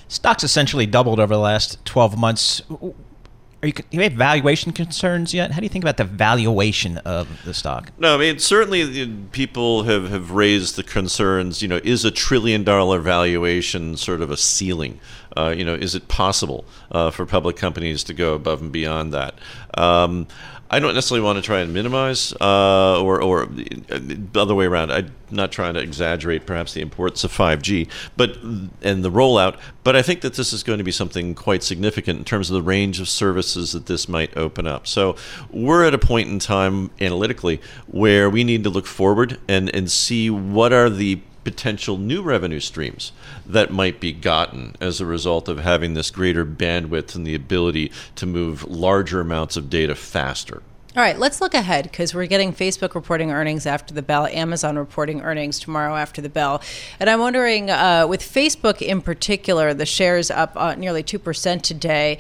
Stocks 0.08 0.44
essentially 0.44 0.86
doubled 0.86 1.20
over 1.20 1.34
the 1.34 1.40
last 1.40 1.84
12 1.86 2.18
months. 2.18 2.62
are 2.70 3.68
you, 3.68 3.74
you 3.90 4.02
have 4.02 4.14
valuation 4.14 4.72
concerns 4.72 5.34
yet? 5.34 5.52
How 5.52 5.60
do 5.60 5.66
you 5.66 5.70
think 5.70 5.84
about 5.84 5.98
the 5.98 6.04
valuation 6.04 7.00
of 7.00 7.44
the 7.46 7.54
stock? 7.54 7.92
No, 7.98 8.14
I 8.14 8.18
mean 8.20 8.38
certainly 8.38 9.08
people 9.32 9.84
have, 9.84 10.12
have 10.12 10.32
raised 10.32 10.76
the 10.76 10.84
concerns. 10.84 11.64
You 11.64 11.68
know, 11.68 11.80
is 11.84 12.06
a 12.06 12.12
trillion 12.12 12.64
dollar 12.64 13.00
valuation 13.00 13.98
sort 13.98 14.22
of 14.22 14.30
a 14.30 14.38
ceiling? 14.38 15.00
Uh, 15.36 15.54
you 15.58 15.66
know, 15.66 15.74
is 15.74 15.96
it 15.96 16.10
possible 16.10 16.66
uh, 16.92 17.10
for 17.10 17.26
public 17.26 17.56
companies 17.56 18.04
to 18.04 18.14
go 18.14 18.36
above 18.36 18.62
and 18.62 18.72
beyond 18.72 19.14
that? 19.14 19.34
Um, 19.76 20.28
I 20.74 20.80
don't 20.80 20.96
necessarily 20.96 21.24
want 21.24 21.38
to 21.38 21.44
try 21.44 21.60
and 21.60 21.72
minimize 21.72 22.34
uh, 22.42 23.00
or, 23.00 23.22
or 23.22 23.46
the 23.46 24.28
other 24.34 24.56
way 24.56 24.66
around. 24.66 24.92
I'm 24.92 25.14
not 25.30 25.52
trying 25.52 25.76
to 25.76 25.80
exaggerate 25.80 26.48
perhaps 26.48 26.74
the 26.74 26.82
importance 26.82 27.24
of 27.24 27.32
5G, 27.32 27.88
but 28.18 28.38
and 28.82 29.06
the 29.06 29.12
rollout. 29.12 29.60
But 29.84 29.96
I 29.96 30.02
think 30.02 30.22
that 30.22 30.34
this 30.34 30.52
is 30.52 30.64
going 30.64 30.80
to 30.80 30.84
be 30.84 30.92
something 30.92 31.36
quite 31.36 31.62
significant 31.62 32.18
in 32.18 32.26
terms 32.26 32.50
of 32.50 32.56
the 32.56 32.64
range 32.64 33.00
of 33.00 33.08
services 33.08 33.74
that 33.74 33.86
this 33.86 34.10
might 34.10 34.36
open 34.36 34.66
up. 34.66 34.88
So 34.88 35.16
we're 35.52 35.86
at 35.86 35.94
a 35.94 36.00
point 36.00 36.30
in 36.30 36.40
time 36.40 36.90
analytically 37.00 37.62
where 37.86 38.28
we 38.28 38.44
need 38.44 38.64
to 38.64 38.72
look 38.72 38.88
forward 38.88 39.40
and, 39.48 39.70
and 39.76 39.92
see 39.92 40.32
what 40.32 40.74
are 40.74 40.90
the 40.90 41.22
potential 41.44 41.98
new 41.98 42.22
revenue 42.22 42.60
streams 42.60 43.12
that 43.46 43.72
might 43.72 44.00
be 44.00 44.12
gotten 44.12 44.76
as 44.80 45.00
a 45.00 45.06
result 45.06 45.48
of 45.50 45.60
having 45.60 45.94
this 45.94 46.12
greater 46.12 46.46
bandwidth 46.46 47.16
and 47.16 47.26
the 47.26 47.36
ability 47.36 47.92
to 48.16 48.26
move 48.26 48.64
larger 48.64 49.20
amounts 49.20 49.58
of 49.58 49.70
data 49.70 49.96
faster. 49.96 50.62
All 50.96 51.02
right, 51.02 51.18
let's 51.18 51.42
look 51.42 51.56
ahead 51.56 51.86
because 51.86 52.14
we're 52.14 52.28
getting 52.28 52.54
Facebook 52.54 52.94
reporting 52.94 53.32
earnings 53.32 53.66
after 53.66 53.96
the 53.96 54.04
bell, 54.04 54.28
Amazon 54.28 54.78
reporting 54.78 55.22
earnings 55.22 55.60
tomorrow 55.60 55.96
after 55.96 56.22
the 56.22 56.30
bell. 56.30 56.62
And 57.00 57.10
I'm 57.10 57.20
wondering, 57.20 57.72
uh, 57.72 58.06
with 58.08 58.22
Facebook 58.22 58.80
in 58.80 59.02
particular, 59.02 59.74
the 59.74 59.88
shares 59.88 60.30
up 60.30 60.52
uh, 60.56 60.76
nearly 60.76 61.02
2% 61.02 61.64
today. 61.64 62.20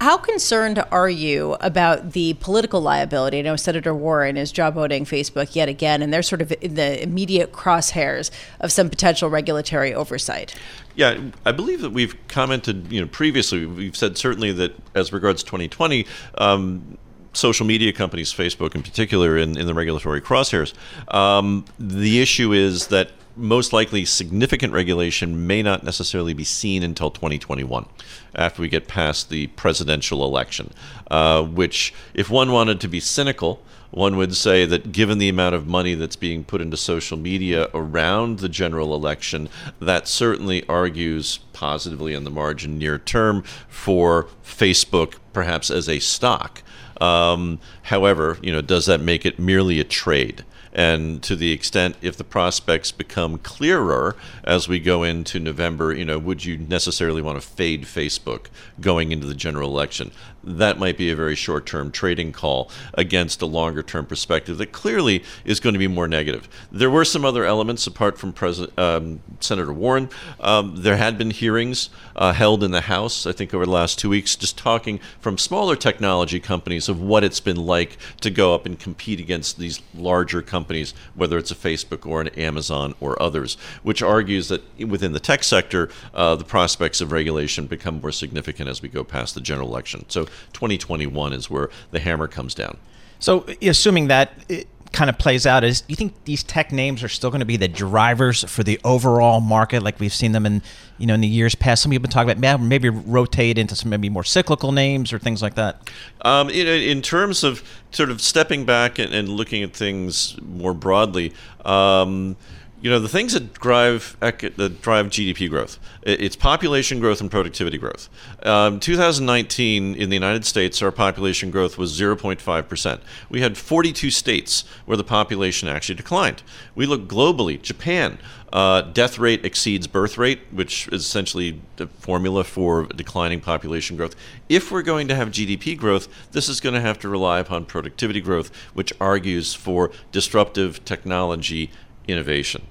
How 0.00 0.16
concerned 0.16 0.82
are 0.90 1.10
you 1.10 1.58
about 1.60 2.12
the 2.12 2.32
political 2.34 2.80
liability? 2.80 3.40
I 3.40 3.42
know 3.42 3.56
Senator 3.56 3.94
Warren 3.94 4.38
is 4.38 4.50
job 4.50 4.72
voting 4.72 5.04
Facebook 5.04 5.54
yet 5.54 5.68
again, 5.68 6.00
and 6.00 6.10
they're 6.10 6.22
sort 6.22 6.40
of 6.40 6.54
in 6.62 6.74
the 6.74 7.02
immediate 7.02 7.52
crosshairs 7.52 8.30
of 8.60 8.72
some 8.72 8.88
potential 8.88 9.28
regulatory 9.28 9.92
oversight. 9.92 10.54
Yeah, 10.94 11.20
I 11.44 11.52
believe 11.52 11.82
that 11.82 11.90
we've 11.90 12.16
commented, 12.28 12.90
you 12.90 13.02
know, 13.02 13.08
previously. 13.08 13.66
We've 13.66 13.94
said 13.94 14.16
certainly 14.16 14.52
that 14.52 14.74
as 14.94 15.12
regards 15.12 15.42
2020. 15.42 16.06
Um, 16.38 16.96
social 17.34 17.66
media 17.66 17.92
companies, 17.92 18.32
Facebook 18.32 18.74
in 18.74 18.82
particular, 18.82 19.36
in, 19.36 19.58
in 19.58 19.66
the 19.66 19.74
regulatory 19.74 20.22
crosshairs. 20.22 20.72
Um, 21.14 21.66
the 21.78 22.22
issue 22.22 22.54
is 22.54 22.86
that 22.86 23.10
most 23.40 23.72
likely 23.72 24.04
significant 24.04 24.72
regulation 24.72 25.46
may 25.46 25.62
not 25.62 25.82
necessarily 25.82 26.34
be 26.34 26.44
seen 26.44 26.82
until 26.82 27.10
2021 27.10 27.86
after 28.34 28.62
we 28.62 28.68
get 28.68 28.86
past 28.86 29.30
the 29.30 29.48
presidential 29.48 30.24
election, 30.24 30.72
uh, 31.10 31.42
which, 31.42 31.92
if 32.14 32.30
one 32.30 32.52
wanted 32.52 32.80
to 32.80 32.88
be 32.88 33.00
cynical, 33.00 33.62
one 33.90 34.16
would 34.16 34.36
say 34.36 34.64
that 34.64 34.92
given 34.92 35.18
the 35.18 35.28
amount 35.28 35.54
of 35.54 35.66
money 35.66 35.94
that's 35.94 36.16
being 36.16 36.44
put 36.44 36.60
into 36.60 36.76
social 36.76 37.16
media 37.16 37.68
around 37.74 38.38
the 38.38 38.48
general 38.48 38.94
election, 38.94 39.48
that 39.80 40.06
certainly 40.06 40.66
argues 40.68 41.38
positively 41.52 42.14
on 42.14 42.24
the 42.24 42.30
margin 42.30 42.78
near 42.78 42.98
term 42.98 43.42
for 43.68 44.28
Facebook, 44.44 45.16
perhaps 45.32 45.70
as 45.70 45.88
a 45.88 45.98
stock. 45.98 46.62
Um, 47.00 47.58
however, 47.84 48.38
you 48.42 48.52
know, 48.52 48.60
does 48.60 48.86
that 48.86 49.00
make 49.00 49.26
it 49.26 49.38
merely 49.38 49.80
a 49.80 49.84
trade? 49.84 50.44
And 50.72 51.22
to 51.24 51.34
the 51.34 51.52
extent 51.52 51.96
if 52.00 52.16
the 52.16 52.24
prospects 52.24 52.92
become 52.92 53.38
clearer 53.38 54.16
as 54.44 54.68
we 54.68 54.78
go 54.78 55.02
into 55.02 55.40
November, 55.40 55.92
you 55.92 56.04
know, 56.04 56.18
would 56.18 56.44
you 56.44 56.58
necessarily 56.58 57.20
want 57.22 57.40
to 57.40 57.46
fade 57.46 57.82
Facebook 57.82 58.46
going 58.80 59.10
into 59.10 59.26
the 59.26 59.34
general 59.34 59.70
election? 59.70 60.12
That 60.42 60.78
might 60.78 60.96
be 60.96 61.10
a 61.10 61.16
very 61.16 61.34
short 61.34 61.66
term 61.66 61.90
trading 61.90 62.32
call 62.32 62.70
against 62.94 63.42
a 63.42 63.46
longer 63.46 63.82
term 63.82 64.06
perspective 64.06 64.58
that 64.58 64.72
clearly 64.72 65.22
is 65.44 65.60
going 65.60 65.74
to 65.74 65.78
be 65.78 65.88
more 65.88 66.08
negative. 66.08 66.48
There 66.72 66.90
were 66.90 67.04
some 67.04 67.24
other 67.24 67.44
elements 67.44 67.86
apart 67.86 68.18
from 68.18 68.32
President, 68.32 68.78
um, 68.78 69.20
Senator 69.40 69.72
Warren. 69.72 70.08
Um, 70.40 70.76
there 70.76 70.96
had 70.96 71.18
been 71.18 71.30
hearings 71.30 71.90
uh, 72.16 72.32
held 72.32 72.64
in 72.64 72.70
the 72.70 72.82
House, 72.82 73.26
I 73.26 73.32
think, 73.32 73.52
over 73.54 73.64
the 73.64 73.70
last 73.72 73.98
two 73.98 74.08
weeks, 74.08 74.36
just 74.36 74.56
talking 74.56 75.00
from 75.20 75.38
smaller 75.38 75.76
technology 75.76 76.40
companies 76.40 76.88
of 76.88 77.00
what 77.00 77.24
it's 77.24 77.40
been 77.40 77.56
like 77.56 77.96
to 78.20 78.30
go 78.30 78.54
up 78.54 78.66
and 78.66 78.78
compete 78.78 79.20
against 79.20 79.58
these 79.58 79.80
larger 79.94 80.42
companies 80.42 80.94
whether 81.14 81.38
it's 81.38 81.50
a 81.50 81.54
Facebook 81.54 82.06
or 82.06 82.20
an 82.20 82.28
Amazon 82.28 82.94
or 83.00 83.20
others, 83.22 83.56
which 83.82 84.02
argues 84.02 84.48
that 84.48 84.62
within 84.78 85.12
the 85.12 85.20
tech 85.20 85.44
sector, 85.44 85.90
uh, 86.14 86.34
the 86.34 86.44
prospects 86.44 87.00
of 87.00 87.12
regulation 87.12 87.66
become 87.66 88.00
more 88.00 88.12
significant 88.12 88.68
as 88.68 88.82
we 88.82 88.88
go 88.88 89.04
past 89.04 89.34
the 89.34 89.40
general 89.40 89.68
election. 89.68 90.04
So 90.08 90.26
2021 90.52 91.32
is 91.32 91.50
where 91.50 91.70
the 91.90 92.00
hammer 92.00 92.28
comes 92.28 92.54
down. 92.54 92.76
So, 93.18 93.46
assuming 93.62 94.08
that. 94.08 94.32
It- 94.48 94.66
kind 94.92 95.08
of 95.08 95.18
plays 95.18 95.46
out 95.46 95.62
is 95.62 95.84
you 95.86 95.94
think 95.94 96.12
these 96.24 96.42
tech 96.42 96.72
names 96.72 97.04
are 97.04 97.08
still 97.08 97.30
going 97.30 97.40
to 97.40 97.46
be 97.46 97.56
the 97.56 97.68
drivers 97.68 98.42
for 98.50 98.64
the 98.64 98.80
overall 98.82 99.40
market 99.40 99.82
like 99.82 100.00
we've 100.00 100.12
seen 100.12 100.32
them 100.32 100.44
in 100.44 100.60
you 100.98 101.06
know 101.06 101.14
in 101.14 101.20
the 101.20 101.28
years 101.28 101.54
past 101.54 101.82
some 101.82 101.90
people 101.90 102.00
have 102.00 102.10
been 102.10 102.10
talking 102.10 102.30
about 102.44 102.60
maybe 102.60 102.88
rotate 102.88 103.56
into 103.56 103.76
some 103.76 103.88
maybe 103.88 104.08
more 104.08 104.24
cyclical 104.24 104.72
names 104.72 105.12
or 105.12 105.18
things 105.18 105.42
like 105.42 105.54
that 105.54 105.88
um, 106.22 106.50
in, 106.50 106.66
in 106.66 107.02
terms 107.02 107.44
of 107.44 107.62
sort 107.92 108.10
of 108.10 108.20
stepping 108.20 108.64
back 108.64 108.98
and, 108.98 109.14
and 109.14 109.28
looking 109.28 109.62
at 109.62 109.72
things 109.72 110.36
more 110.42 110.74
broadly 110.74 111.32
um, 111.64 112.36
you 112.80 112.88
know 112.88 112.98
the 112.98 113.08
things 113.08 113.34
that 113.34 113.52
drive 113.54 114.16
that 114.20 114.78
drive 114.80 115.06
GDP 115.06 115.50
growth. 115.50 115.78
It's 116.02 116.36
population 116.36 116.98
growth 116.98 117.20
and 117.20 117.30
productivity 117.30 117.76
growth. 117.76 118.08
Um, 118.42 118.80
2019 118.80 119.94
in 119.94 120.08
the 120.08 120.16
United 120.16 120.46
States, 120.46 120.80
our 120.80 120.90
population 120.90 121.50
growth 121.50 121.76
was 121.76 121.98
0.5 121.98 122.68
percent. 122.68 123.02
We 123.28 123.42
had 123.42 123.58
42 123.58 124.10
states 124.10 124.64
where 124.86 124.96
the 124.96 125.04
population 125.04 125.68
actually 125.68 125.96
declined. 125.96 126.42
We 126.74 126.86
look 126.86 127.06
globally, 127.06 127.60
Japan. 127.60 128.18
Uh, 128.52 128.80
death 128.80 129.16
rate 129.16 129.44
exceeds 129.44 129.86
birth 129.86 130.18
rate, 130.18 130.40
which 130.50 130.88
is 130.88 131.04
essentially 131.04 131.60
the 131.76 131.86
formula 131.86 132.42
for 132.42 132.86
declining 132.86 133.40
population 133.40 133.96
growth. 133.96 134.16
If 134.48 134.72
we're 134.72 134.82
going 134.82 135.06
to 135.06 135.14
have 135.14 135.28
GDP 135.28 135.78
growth, 135.78 136.08
this 136.32 136.48
is 136.48 136.60
going 136.60 136.74
to 136.74 136.80
have 136.80 136.98
to 137.00 137.08
rely 137.08 137.38
upon 137.38 137.66
productivity 137.66 138.20
growth, 138.20 138.50
which 138.74 138.92
argues 139.00 139.54
for 139.54 139.92
disruptive 140.10 140.84
technology 140.84 141.70
innovation. 142.10 142.66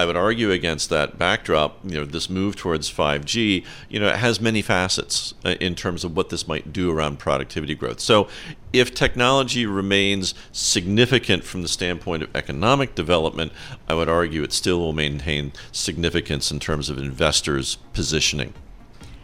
I 0.00 0.06
would 0.06 0.16
argue 0.16 0.50
against 0.50 0.88
that 0.88 1.18
backdrop. 1.18 1.78
You 1.84 1.96
know, 1.96 2.04
this 2.06 2.30
move 2.30 2.56
towards 2.56 2.90
5G, 2.90 3.66
you 3.90 4.00
know, 4.00 4.08
it 4.08 4.16
has 4.16 4.40
many 4.40 4.62
facets 4.62 5.34
uh, 5.44 5.56
in 5.60 5.74
terms 5.74 6.04
of 6.04 6.16
what 6.16 6.30
this 6.30 6.48
might 6.48 6.72
do 6.72 6.90
around 6.90 7.18
productivity 7.18 7.74
growth. 7.74 8.00
So, 8.00 8.26
if 8.72 8.94
technology 8.94 9.66
remains 9.66 10.32
significant 10.52 11.44
from 11.44 11.60
the 11.60 11.68
standpoint 11.68 12.22
of 12.22 12.34
economic 12.34 12.94
development, 12.94 13.52
I 13.88 13.94
would 13.94 14.08
argue 14.08 14.42
it 14.42 14.54
still 14.54 14.78
will 14.78 14.94
maintain 14.94 15.52
significance 15.70 16.50
in 16.50 16.60
terms 16.60 16.88
of 16.88 16.96
investors' 16.96 17.76
positioning. 17.92 18.54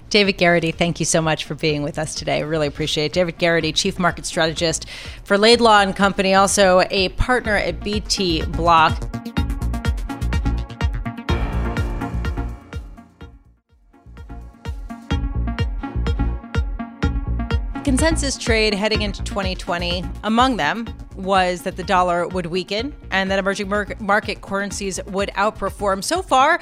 David 0.09 0.39
Garrity, 0.39 0.71
thank 0.71 1.01
you 1.01 1.07
so 1.07 1.21
much 1.21 1.45
for 1.45 1.55
being 1.55 1.83
with 1.83 1.99
us 1.99 2.15
today. 2.15 2.43
Really 2.43 2.67
appreciate 2.67 3.07
it. 3.07 3.13
David 3.13 3.39
Garrity, 3.39 3.73
Chief 3.73 3.99
Market 3.99 4.25
Strategist 4.25 4.87
for 5.25 5.37
Laidlaw 5.37 5.81
and 5.81 5.97
Company, 5.97 6.35
also 6.35 6.83
a 6.91 7.09
partner 7.11 7.57
at 7.57 7.81
BTblock. 7.81 9.27
consensus 17.87 18.37
trade 18.37 18.75
heading 18.75 19.03
into 19.03 19.23
2020, 19.23 20.05
among 20.25 20.57
them 20.57 20.85
was 21.15 21.63
that 21.63 21.77
the 21.77 21.85
dollar 21.85 22.27
would 22.27 22.47
weaken 22.47 22.93
and 23.13 23.31
that 23.31 23.39
emerging 23.39 23.69
market 24.01 24.41
currencies 24.41 24.99
would 25.07 25.31
outperform. 25.37 26.03
So 26.03 26.21
far, 26.21 26.61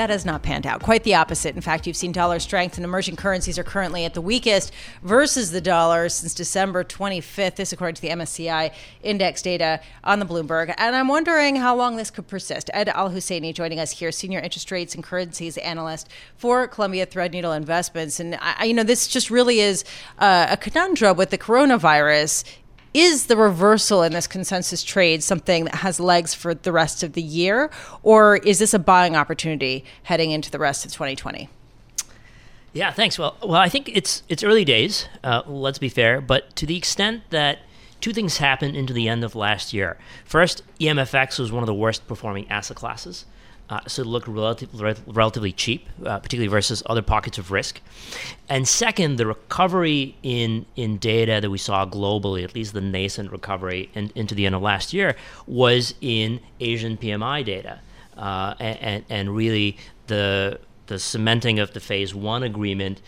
that 0.00 0.08
has 0.08 0.24
not 0.24 0.42
panned 0.42 0.66
out. 0.66 0.82
Quite 0.82 1.04
the 1.04 1.14
opposite. 1.14 1.54
In 1.54 1.60
fact, 1.60 1.86
you've 1.86 1.94
seen 1.94 2.10
dollar 2.10 2.38
strength 2.38 2.78
and 2.78 2.86
emerging 2.86 3.16
currencies 3.16 3.58
are 3.58 3.62
currently 3.62 4.06
at 4.06 4.14
the 4.14 4.22
weakest 4.22 4.72
versus 5.02 5.50
the 5.50 5.60
dollar 5.60 6.08
since 6.08 6.32
December 6.32 6.82
25th. 6.84 7.56
This, 7.56 7.70
according 7.70 7.96
to 7.96 8.00
the 8.00 8.08
MSCI 8.08 8.72
index 9.02 9.42
data 9.42 9.78
on 10.02 10.18
the 10.18 10.24
Bloomberg. 10.24 10.74
And 10.78 10.96
I'm 10.96 11.08
wondering 11.08 11.56
how 11.56 11.76
long 11.76 11.96
this 11.96 12.10
could 12.10 12.28
persist. 12.28 12.70
Ed 12.72 12.88
Al-Hussainy 12.88 13.52
joining 13.52 13.78
us 13.78 13.90
here, 13.90 14.10
senior 14.10 14.40
interest 14.40 14.70
rates 14.70 14.94
and 14.94 15.04
currencies 15.04 15.58
analyst 15.58 16.08
for 16.34 16.66
Columbia 16.66 17.06
Threadneedle 17.06 17.54
Investments. 17.54 18.18
And 18.20 18.38
I, 18.40 18.64
you 18.64 18.72
know, 18.72 18.84
this 18.84 19.06
just 19.06 19.28
really 19.28 19.60
is 19.60 19.84
uh, 20.18 20.46
a 20.48 20.56
conundrum 20.56 21.18
with 21.18 21.28
the 21.28 21.36
coronavirus 21.36 22.44
is 22.92 23.26
the 23.26 23.36
reversal 23.36 24.02
in 24.02 24.12
this 24.12 24.26
consensus 24.26 24.82
trade 24.82 25.22
something 25.22 25.64
that 25.64 25.76
has 25.76 26.00
legs 26.00 26.34
for 26.34 26.54
the 26.54 26.72
rest 26.72 27.02
of 27.02 27.12
the 27.12 27.22
year, 27.22 27.70
or 28.02 28.36
is 28.38 28.58
this 28.58 28.74
a 28.74 28.78
buying 28.78 29.16
opportunity 29.16 29.84
heading 30.04 30.30
into 30.30 30.50
the 30.50 30.58
rest 30.58 30.84
of 30.84 30.92
2020? 30.92 31.48
Yeah, 32.72 32.92
thanks. 32.92 33.18
Well, 33.18 33.36
well, 33.42 33.60
I 33.60 33.68
think 33.68 33.88
it's 33.88 34.22
it's 34.28 34.44
early 34.44 34.64
days. 34.64 35.06
Uh, 35.24 35.42
let's 35.46 35.78
be 35.78 35.88
fair, 35.88 36.20
but 36.20 36.54
to 36.56 36.66
the 36.66 36.76
extent 36.76 37.22
that 37.30 37.60
two 38.00 38.12
things 38.12 38.38
happened 38.38 38.76
into 38.76 38.92
the 38.92 39.08
end 39.08 39.22
of 39.24 39.34
last 39.34 39.72
year. 39.72 39.98
First, 40.24 40.62
EMFX 40.80 41.38
was 41.38 41.52
one 41.52 41.62
of 41.62 41.66
the 41.66 41.74
worst 41.74 42.06
performing 42.08 42.48
asset 42.50 42.76
classes. 42.76 43.26
Uh, 43.70 43.80
so 43.86 44.02
look 44.02 44.26
relative, 44.26 44.68
relatively 45.06 45.52
cheap, 45.52 45.88
uh, 46.04 46.18
particularly 46.18 46.48
versus 46.48 46.82
other 46.86 47.02
pockets 47.02 47.38
of 47.38 47.52
risk. 47.52 47.80
And 48.48 48.66
second, 48.66 49.16
the 49.16 49.26
recovery 49.26 50.16
in 50.22 50.66
in 50.74 50.98
data 50.98 51.38
that 51.40 51.50
we 51.50 51.58
saw 51.58 51.86
globally, 51.86 52.42
at 52.42 52.54
least 52.54 52.74
the 52.74 52.80
nascent 52.80 53.30
recovery 53.30 53.88
in, 53.94 54.10
into 54.16 54.34
the 54.34 54.44
end 54.44 54.56
of 54.56 54.62
last 54.62 54.92
year, 54.92 55.16
was 55.46 55.94
in 56.00 56.40
Asian 56.58 56.96
PMI 56.96 57.44
data, 57.44 57.80
uh, 58.16 58.54
and, 58.58 59.04
and 59.08 59.34
really 59.36 59.78
the 60.08 60.58
the 60.88 60.98
cementing 60.98 61.60
of 61.60 61.72
the 61.72 61.80
phase 61.80 62.12
one 62.12 62.42
agreement 62.42 63.00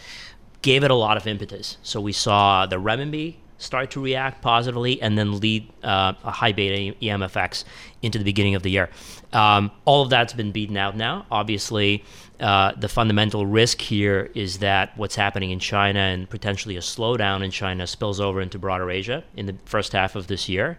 gave 0.63 0.85
it 0.85 0.93
a 0.93 0.95
lot 0.95 1.17
of 1.17 1.27
impetus. 1.27 1.77
So 1.83 2.01
we 2.01 2.13
saw 2.13 2.67
the 2.67 2.77
renminbi 2.77 3.35
start 3.63 3.91
to 3.93 4.01
react 4.01 4.43
positively 4.43 5.01
and 5.01 5.17
then 5.17 5.39
lead 5.39 5.71
uh, 5.83 6.13
a 6.25 6.31
high 6.31 6.53
beta 6.53 6.97
EMFX 7.01 7.65
into 8.03 8.19
the 8.19 8.25
beginning 8.25 8.55
of 8.55 8.63
the 8.63 8.71
year. 8.71 8.91
Um, 9.33 9.71
all 9.85 10.03
of 10.03 10.11
that's 10.11 10.33
been 10.33 10.53
beaten 10.53 10.77
out 10.77 10.97
now. 10.97 11.27
Obviously, 11.31 12.05
uh, 12.41 12.73
the 12.73 12.89
fundamental 12.89 13.47
risk 13.47 13.81
here 13.81 14.31
is 14.35 14.59
that 14.59 14.97
what's 14.99 15.15
happening 15.15 15.51
in 15.51 15.61
China 15.61 16.01
and 16.01 16.29
potentially 16.29 16.77
a 16.77 16.81
slowdown 16.81 17.45
in 17.45 17.51
China 17.51 17.87
spills 17.87 18.21
over 18.21 18.41
into 18.41 18.59
broader 18.59 18.91
Asia 18.91 19.23
in 19.37 19.47
the 19.47 19.55
first 19.65 19.93
half 19.93 20.17
of 20.17 20.27
this 20.27 20.49
year. 20.49 20.79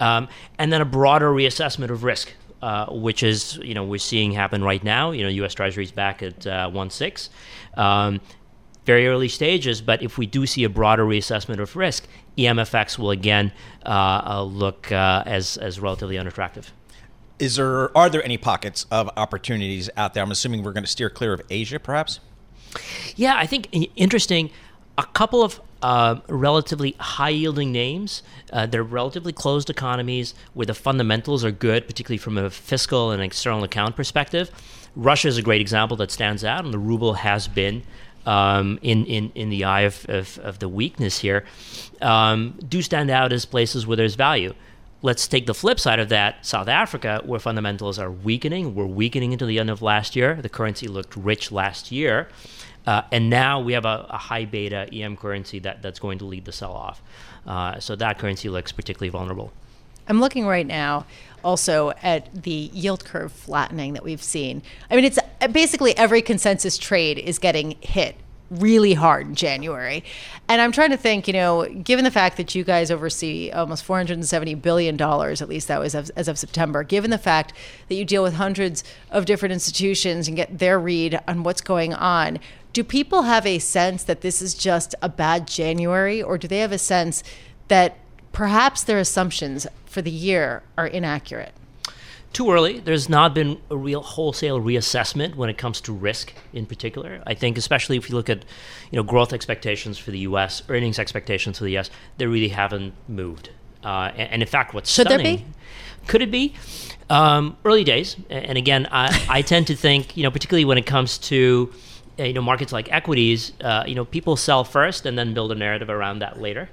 Um, 0.00 0.28
and 0.58 0.72
then 0.72 0.80
a 0.80 0.86
broader 0.86 1.30
reassessment 1.30 1.90
of 1.90 2.04
risk. 2.04 2.32
Uh, 2.60 2.86
which 2.86 3.22
is 3.22 3.54
you 3.58 3.72
know 3.72 3.84
we're 3.84 4.00
seeing 4.00 4.32
happen 4.32 4.64
right 4.64 4.82
now. 4.82 5.12
You 5.12 5.22
know, 5.22 5.28
U.S. 5.28 5.54
Treasury's 5.54 5.92
back 5.92 6.24
at 6.24 6.44
uh, 6.44 6.68
one 6.68 6.90
six. 6.90 7.30
Um, 7.74 8.20
very 8.88 9.06
early 9.06 9.28
stages, 9.28 9.82
but 9.82 10.02
if 10.02 10.16
we 10.16 10.24
do 10.24 10.46
see 10.46 10.64
a 10.64 10.68
broader 10.68 11.04
reassessment 11.04 11.60
of 11.60 11.76
risk, 11.76 12.08
EMFX 12.38 12.98
will 12.98 13.10
again 13.10 13.52
uh, 13.84 14.22
uh, 14.24 14.42
look 14.42 14.90
uh, 14.90 15.22
as, 15.26 15.58
as 15.58 15.78
relatively 15.78 16.16
unattractive. 16.16 16.72
Is 17.38 17.56
there 17.56 17.94
are 17.96 18.08
there 18.08 18.24
any 18.24 18.38
pockets 18.38 18.86
of 18.90 19.10
opportunities 19.18 19.90
out 19.98 20.14
there? 20.14 20.22
I'm 20.22 20.30
assuming 20.30 20.62
we're 20.62 20.72
going 20.72 20.84
to 20.84 20.90
steer 20.90 21.10
clear 21.10 21.34
of 21.34 21.42
Asia, 21.50 21.78
perhaps. 21.78 22.20
Yeah, 23.14 23.36
I 23.36 23.44
think 23.44 23.68
interesting. 23.94 24.50
A 24.96 25.04
couple 25.04 25.42
of 25.42 25.60
uh, 25.82 26.20
relatively 26.28 26.96
high 26.98 27.28
yielding 27.28 27.70
names. 27.70 28.22
Uh, 28.52 28.64
they're 28.64 28.82
relatively 28.82 29.34
closed 29.34 29.68
economies 29.68 30.34
where 30.54 30.66
the 30.66 30.74
fundamentals 30.74 31.44
are 31.44 31.52
good, 31.52 31.86
particularly 31.86 32.18
from 32.18 32.38
a 32.38 32.48
fiscal 32.48 33.10
and 33.10 33.22
external 33.22 33.62
account 33.64 33.96
perspective. 33.96 34.50
Russia 34.96 35.28
is 35.28 35.36
a 35.36 35.42
great 35.42 35.60
example 35.60 35.96
that 35.98 36.10
stands 36.10 36.42
out, 36.42 36.64
and 36.64 36.72
the 36.74 36.78
ruble 36.78 37.14
has 37.14 37.46
been 37.46 37.82
um, 38.26 38.78
in, 38.82 39.04
in, 39.06 39.32
in 39.34 39.50
the 39.50 39.64
eye 39.64 39.82
of, 39.82 40.06
of, 40.08 40.38
of 40.38 40.58
the 40.58 40.68
weakness 40.68 41.18
here, 41.18 41.44
um, 42.00 42.58
do 42.68 42.82
stand 42.82 43.10
out 43.10 43.32
as 43.32 43.44
places 43.44 43.86
where 43.86 43.96
there's 43.96 44.14
value. 44.14 44.54
Let's 45.00 45.28
take 45.28 45.46
the 45.46 45.54
flip 45.54 45.78
side 45.78 46.00
of 46.00 46.08
that 46.08 46.44
South 46.44 46.66
Africa, 46.66 47.22
where 47.24 47.38
fundamentals 47.38 47.98
are 47.98 48.10
weakening. 48.10 48.74
We're 48.74 48.86
weakening 48.86 49.32
into 49.32 49.46
the 49.46 49.58
end 49.60 49.70
of 49.70 49.80
last 49.80 50.16
year. 50.16 50.34
The 50.34 50.48
currency 50.48 50.88
looked 50.88 51.16
rich 51.16 51.52
last 51.52 51.92
year. 51.92 52.28
Uh, 52.86 53.02
and 53.12 53.28
now 53.28 53.60
we 53.60 53.74
have 53.74 53.84
a, 53.84 54.06
a, 54.08 54.16
high 54.16 54.46
beta 54.46 54.88
EM 54.92 55.16
currency 55.16 55.58
that, 55.58 55.82
that's 55.82 55.98
going 55.98 56.18
to 56.18 56.24
lead 56.24 56.46
the 56.46 56.52
sell 56.52 56.72
off. 56.72 57.02
Uh, 57.46 57.78
so 57.78 57.94
that 57.94 58.18
currency 58.18 58.48
looks 58.48 58.72
particularly 58.72 59.10
vulnerable. 59.10 59.52
I'm 60.08 60.20
looking 60.20 60.46
right 60.46 60.66
now 60.66 61.04
also 61.42 61.92
at 62.02 62.42
the 62.42 62.70
yield 62.72 63.04
curve 63.04 63.32
flattening 63.32 63.92
that 63.94 64.04
we've 64.04 64.22
seen. 64.22 64.62
I 64.90 64.96
mean, 64.96 65.04
it's 65.04 65.18
basically 65.52 65.96
every 65.96 66.22
consensus 66.22 66.78
trade 66.78 67.18
is 67.18 67.38
getting 67.38 67.76
hit 67.80 68.16
really 68.50 68.94
hard 68.94 69.26
in 69.26 69.34
January. 69.34 70.02
And 70.48 70.60
I'm 70.60 70.72
trying 70.72 70.90
to 70.90 70.96
think, 70.96 71.26
you 71.26 71.34
know, 71.34 71.66
given 71.66 72.04
the 72.04 72.10
fact 72.10 72.36
that 72.38 72.54
you 72.54 72.64
guys 72.64 72.90
oversee 72.90 73.50
almost 73.50 73.86
$470 73.86 74.60
billion, 74.60 75.00
at 75.00 75.48
least 75.48 75.68
that 75.68 75.80
was 75.80 75.94
as, 75.94 76.10
as 76.10 76.28
of 76.28 76.38
September, 76.38 76.82
given 76.82 77.10
the 77.10 77.18
fact 77.18 77.52
that 77.88 77.94
you 77.94 78.04
deal 78.04 78.22
with 78.22 78.34
hundreds 78.34 78.84
of 79.10 79.26
different 79.26 79.52
institutions 79.52 80.28
and 80.28 80.36
get 80.36 80.58
their 80.58 80.78
read 80.78 81.20
on 81.28 81.42
what's 81.42 81.60
going 81.60 81.92
on, 81.92 82.38
do 82.72 82.82
people 82.82 83.22
have 83.22 83.44
a 83.46 83.58
sense 83.58 84.04
that 84.04 84.20
this 84.20 84.40
is 84.40 84.54
just 84.54 84.94
a 85.02 85.08
bad 85.08 85.46
January, 85.46 86.22
or 86.22 86.38
do 86.38 86.48
they 86.48 86.60
have 86.60 86.72
a 86.72 86.78
sense 86.78 87.22
that 87.68 87.98
perhaps 88.38 88.84
their 88.84 89.00
assumptions 89.00 89.66
for 89.84 90.00
the 90.00 90.12
year 90.12 90.62
are 90.76 90.86
inaccurate? 90.86 91.52
Too 92.32 92.52
early. 92.52 92.78
There's 92.78 93.08
not 93.08 93.34
been 93.34 93.60
a 93.68 93.76
real 93.76 94.00
wholesale 94.00 94.60
reassessment 94.60 95.34
when 95.34 95.50
it 95.50 95.58
comes 95.58 95.80
to 95.80 95.92
risk 95.92 96.32
in 96.52 96.64
particular. 96.64 97.20
I 97.26 97.34
think, 97.34 97.58
especially 97.58 97.96
if 97.96 98.08
you 98.08 98.14
look 98.14 98.30
at, 98.30 98.44
you 98.92 98.96
know, 98.96 99.02
growth 99.02 99.32
expectations 99.32 99.98
for 99.98 100.12
the 100.12 100.20
U.S., 100.20 100.62
earnings 100.68 101.00
expectations 101.00 101.58
for 101.58 101.64
the 101.64 101.72
U.S., 101.72 101.90
they 102.18 102.28
really 102.28 102.50
haven't 102.50 102.94
moved. 103.08 103.50
Uh, 103.82 104.12
and, 104.14 104.30
and, 104.30 104.42
in 104.42 104.46
fact, 104.46 104.72
what's 104.72 104.88
should 104.88 105.08
stunning, 105.08 105.24
there 105.24 105.36
be? 105.38 105.44
Could 106.06 106.22
it 106.22 106.30
be? 106.30 106.54
Um, 107.10 107.56
early 107.64 107.82
days, 107.82 108.14
and 108.30 108.56
again, 108.56 108.86
I, 108.92 109.26
I 109.28 109.42
tend 109.42 109.66
to 109.66 109.74
think, 109.74 110.16
you 110.16 110.22
know, 110.22 110.30
particularly 110.30 110.64
when 110.64 110.78
it 110.78 110.86
comes 110.86 111.18
to 111.18 111.72
you 112.18 112.32
know 112.32 112.42
markets 112.42 112.72
like 112.72 112.92
equities, 112.92 113.52
uh, 113.62 113.82
you 113.84 113.96
know, 113.96 114.04
people 114.04 114.36
sell 114.36 114.62
first 114.62 115.06
and 115.06 115.18
then 115.18 115.34
build 115.34 115.50
a 115.50 115.56
narrative 115.56 115.90
around 115.90 116.20
that 116.20 116.40
later. 116.40 116.68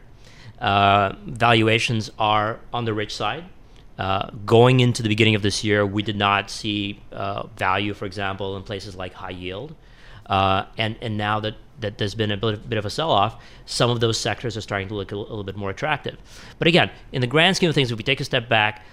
Uh, 0.60 1.14
valuations 1.26 2.10
are 2.18 2.60
on 2.74 2.86
the 2.86 2.94
rich 2.94 3.16
side. 3.16 3.46
Uh, 3.98 4.30
going 4.46 4.82
into 4.82 5.02
the 5.02 5.10
beginning 5.10 5.36
of 5.36 5.42
this 5.42 5.64
year, 5.64 5.86
we 5.86 6.04
did 6.04 6.18
not 6.18 6.50
see 6.50 7.02
uh, 7.12 7.48
value, 7.58 7.94
for 7.94 8.06
example, 8.06 8.58
in 8.58 8.64
places 8.64 8.96
like 8.96 9.14
high 9.14 9.30
yield. 9.30 9.74
Uh, 10.26 10.66
and, 10.78 10.98
and 11.02 11.18
now 11.18 11.40
that, 11.40 11.56
that 11.80 11.98
there's 11.98 12.16
been 12.16 12.32
a 12.32 12.38
bit, 12.38 12.78
of 12.78 12.86
a 12.86 12.90
sell 12.90 13.12
off, 13.12 13.42
some 13.66 13.90
of 13.90 14.00
those 14.00 14.18
sectors 14.18 14.58
are 14.58 14.62
starting 14.62 14.88
to 14.88 14.96
look 14.96 15.12
a, 15.12 15.16
a 15.16 15.18
little 15.18 15.44
bit 15.44 15.56
more 15.56 15.70
attractive. 15.70 16.18
But 16.60 16.68
again, 16.68 16.92
in 17.12 17.22
the 17.22 17.28
grand 17.28 17.56
scheme 17.56 17.70
of 17.70 17.76
things, 17.76 17.92
if 17.92 17.98
we 17.98 18.04
take 18.04 18.20
a 18.20 18.26
step 18.26 18.50
back, 18.50 18.84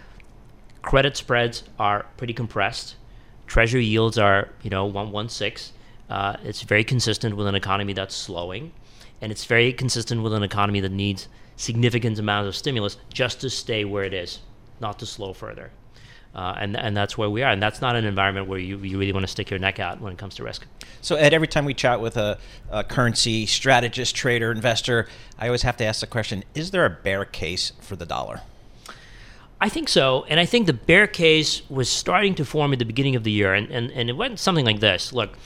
credit 0.82 1.16
spreads 1.16 1.64
are 1.78 2.06
pretty 2.16 2.34
compressed. 2.34 2.96
Treasury 3.46 3.84
yields 3.84 4.18
are, 4.18 4.50
you 4.62 4.70
know, 4.70 4.84
116. 4.84 5.74
Uh, 6.08 6.36
it's 6.44 6.62
very 6.62 6.84
consistent 6.84 7.36
with 7.36 7.46
an 7.46 7.54
economy 7.54 7.92
that's 7.92 8.14
slowing, 8.14 8.72
and 9.20 9.32
it's 9.32 9.46
very 9.46 9.72
consistent 9.72 10.22
with 10.22 10.34
an 10.34 10.42
economy 10.42 10.80
that 10.80 10.92
needs 10.92 11.28
significant 11.56 12.18
amount 12.18 12.48
of 12.48 12.56
stimulus 12.56 12.96
just 13.12 13.40
to 13.40 13.50
stay 13.50 13.84
where 13.84 14.04
it 14.04 14.14
is, 14.14 14.40
not 14.80 14.98
to 14.98 15.06
slow 15.06 15.32
further. 15.32 15.70
Uh, 16.34 16.54
and 16.58 16.76
and 16.76 16.96
that's 16.96 17.18
where 17.18 17.28
we 17.28 17.42
are. 17.42 17.50
And 17.50 17.62
that's 17.62 17.82
not 17.82 17.94
an 17.94 18.06
environment 18.06 18.48
where 18.48 18.58
you, 18.58 18.78
you 18.78 18.98
really 18.98 19.12
want 19.12 19.24
to 19.24 19.30
stick 19.30 19.50
your 19.50 19.58
neck 19.58 19.78
out 19.78 20.00
when 20.00 20.12
it 20.12 20.18
comes 20.18 20.34
to 20.36 20.44
risk. 20.44 20.66
So 21.02 21.16
Ed, 21.16 21.34
every 21.34 21.48
time 21.48 21.64
we 21.64 21.74
chat 21.74 22.00
with 22.00 22.16
a, 22.16 22.38
a, 22.70 22.82
currency 22.84 23.44
strategist, 23.44 24.14
trader, 24.16 24.50
investor, 24.50 25.08
I 25.38 25.46
always 25.46 25.62
have 25.62 25.76
to 25.78 25.84
ask 25.84 26.00
the 26.00 26.06
question: 26.06 26.42
Is 26.54 26.70
there 26.70 26.86
a 26.86 26.90
bear 26.90 27.26
case 27.26 27.72
for 27.80 27.96
the 27.96 28.06
dollar? 28.06 28.40
I 29.60 29.68
think 29.68 29.88
so, 29.88 30.24
and 30.28 30.40
I 30.40 30.46
think 30.46 30.66
the 30.66 30.72
bear 30.72 31.06
case 31.06 31.68
was 31.68 31.88
starting 31.88 32.34
to 32.36 32.44
form 32.44 32.72
at 32.72 32.78
the 32.78 32.84
beginning 32.84 33.14
of 33.14 33.24
the 33.24 33.30
year, 33.30 33.52
and 33.52 33.70
and, 33.70 33.90
and 33.90 34.08
it 34.08 34.14
went 34.14 34.38
something 34.38 34.64
like 34.64 34.80
this: 34.80 35.12
Look, 35.12 35.36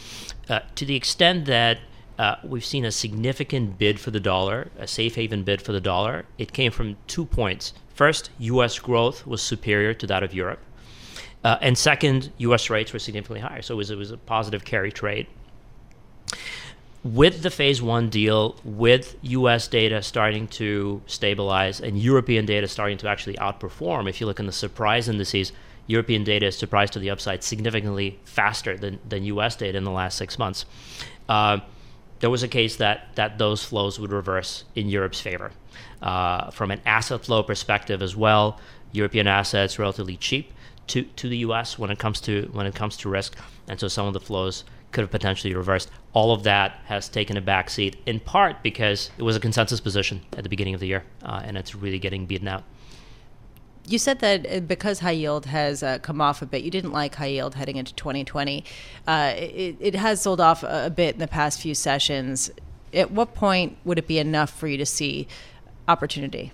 uh, 0.48 0.60
to 0.76 0.84
the 0.84 0.94
extent 0.94 1.46
that 1.46 1.78
uh, 2.18 2.36
we've 2.42 2.64
seen 2.64 2.84
a 2.84 2.92
significant 2.92 3.78
bid 3.78 4.00
for 4.00 4.10
the 4.10 4.20
dollar, 4.20 4.70
a 4.78 4.86
safe 4.86 5.16
haven 5.16 5.42
bid 5.42 5.60
for 5.60 5.72
the 5.72 5.80
dollar. 5.80 6.24
It 6.38 6.52
came 6.52 6.72
from 6.72 6.96
two 7.06 7.24
points. 7.24 7.74
First, 7.94 8.30
U.S. 8.38 8.78
growth 8.78 9.26
was 9.26 9.42
superior 9.42 9.94
to 9.94 10.06
that 10.06 10.22
of 10.22 10.34
Europe, 10.34 10.60
uh, 11.44 11.58
and 11.60 11.76
second, 11.78 12.32
U.S. 12.38 12.70
rates 12.70 12.92
were 12.92 12.98
significantly 12.98 13.40
higher. 13.40 13.62
So 13.62 13.74
it 13.74 13.76
was, 13.76 13.90
it 13.90 13.98
was 13.98 14.10
a 14.10 14.16
positive 14.16 14.64
carry 14.64 14.90
trade. 14.90 15.26
With 17.04 17.42
the 17.42 17.50
phase 17.50 17.80
one 17.80 18.10
deal, 18.10 18.56
with 18.64 19.16
U.S. 19.22 19.68
data 19.68 20.02
starting 20.02 20.48
to 20.48 21.02
stabilize 21.06 21.80
and 21.80 21.96
European 21.96 22.46
data 22.46 22.66
starting 22.66 22.98
to 22.98 23.08
actually 23.08 23.34
outperform, 23.34 24.08
if 24.08 24.20
you 24.20 24.26
look 24.26 24.40
in 24.40 24.46
the 24.46 24.52
surprise 24.52 25.08
indices, 25.08 25.52
European 25.86 26.24
data 26.24 26.46
is 26.46 26.58
surprised 26.58 26.94
to 26.94 26.98
the 26.98 27.10
upside 27.10 27.44
significantly 27.44 28.18
faster 28.24 28.76
than, 28.76 28.98
than 29.08 29.22
U.S. 29.24 29.54
data 29.54 29.78
in 29.78 29.84
the 29.84 29.92
last 29.92 30.18
six 30.18 30.38
months. 30.38 30.64
Uh, 31.28 31.60
there 32.20 32.30
was 32.30 32.42
a 32.42 32.48
case 32.48 32.76
that 32.76 33.14
that 33.16 33.38
those 33.38 33.64
flows 33.64 33.98
would 34.00 34.12
reverse 34.12 34.64
in 34.74 34.88
Europe's 34.88 35.20
favor. 35.20 35.52
Uh, 36.02 36.50
from 36.50 36.70
an 36.70 36.80
asset 36.86 37.24
flow 37.24 37.42
perspective 37.42 38.02
as 38.02 38.14
well, 38.16 38.60
European 38.92 39.26
assets 39.26 39.78
relatively 39.78 40.16
cheap 40.16 40.52
to, 40.88 41.02
to 41.02 41.28
the 41.28 41.38
U.S. 41.38 41.78
when 41.78 41.90
it 41.90 41.98
comes 41.98 42.20
to 42.22 42.48
when 42.52 42.66
it 42.66 42.74
comes 42.74 42.96
to 42.98 43.08
risk, 43.08 43.36
and 43.68 43.78
so 43.78 43.88
some 43.88 44.06
of 44.06 44.12
the 44.12 44.20
flows 44.20 44.64
could 44.92 45.02
have 45.02 45.10
potentially 45.10 45.54
reversed. 45.54 45.90
All 46.12 46.32
of 46.32 46.44
that 46.44 46.80
has 46.86 47.08
taken 47.08 47.36
a 47.36 47.42
backseat 47.42 47.96
in 48.06 48.20
part 48.20 48.62
because 48.62 49.10
it 49.18 49.22
was 49.22 49.36
a 49.36 49.40
consensus 49.40 49.80
position 49.80 50.22
at 50.36 50.42
the 50.42 50.48
beginning 50.48 50.74
of 50.74 50.80
the 50.80 50.86
year, 50.86 51.04
uh, 51.22 51.42
and 51.44 51.56
it's 51.56 51.74
really 51.74 51.98
getting 51.98 52.26
beaten 52.26 52.48
out 52.48 52.64
you 53.86 53.98
said 53.98 54.18
that 54.20 54.46
uh, 54.50 54.60
because 54.60 55.00
high 55.00 55.12
yield 55.12 55.46
has 55.46 55.82
uh, 55.82 55.98
come 55.98 56.20
off 56.20 56.42
a 56.42 56.46
bit, 56.46 56.62
you 56.62 56.70
didn't 56.70 56.92
like 56.92 57.14
high 57.14 57.26
yield 57.26 57.54
heading 57.54 57.76
into 57.76 57.94
2020. 57.94 58.64
Uh, 59.06 59.32
it, 59.36 59.76
it, 59.78 59.94
has 59.94 60.20
sold 60.20 60.40
off 60.40 60.62
a, 60.62 60.90
bit 60.90 61.14
in 61.14 61.20
the 61.20 61.28
past 61.28 61.60
few 61.60 61.74
sessions. 61.74 62.50
At 62.92 63.10
what 63.10 63.34
point 63.34 63.76
would 63.84 63.98
it 63.98 64.06
be 64.06 64.18
enough 64.18 64.50
for 64.50 64.66
you 64.66 64.76
to 64.78 64.86
see 64.86 65.28
opportunity? 65.86 66.52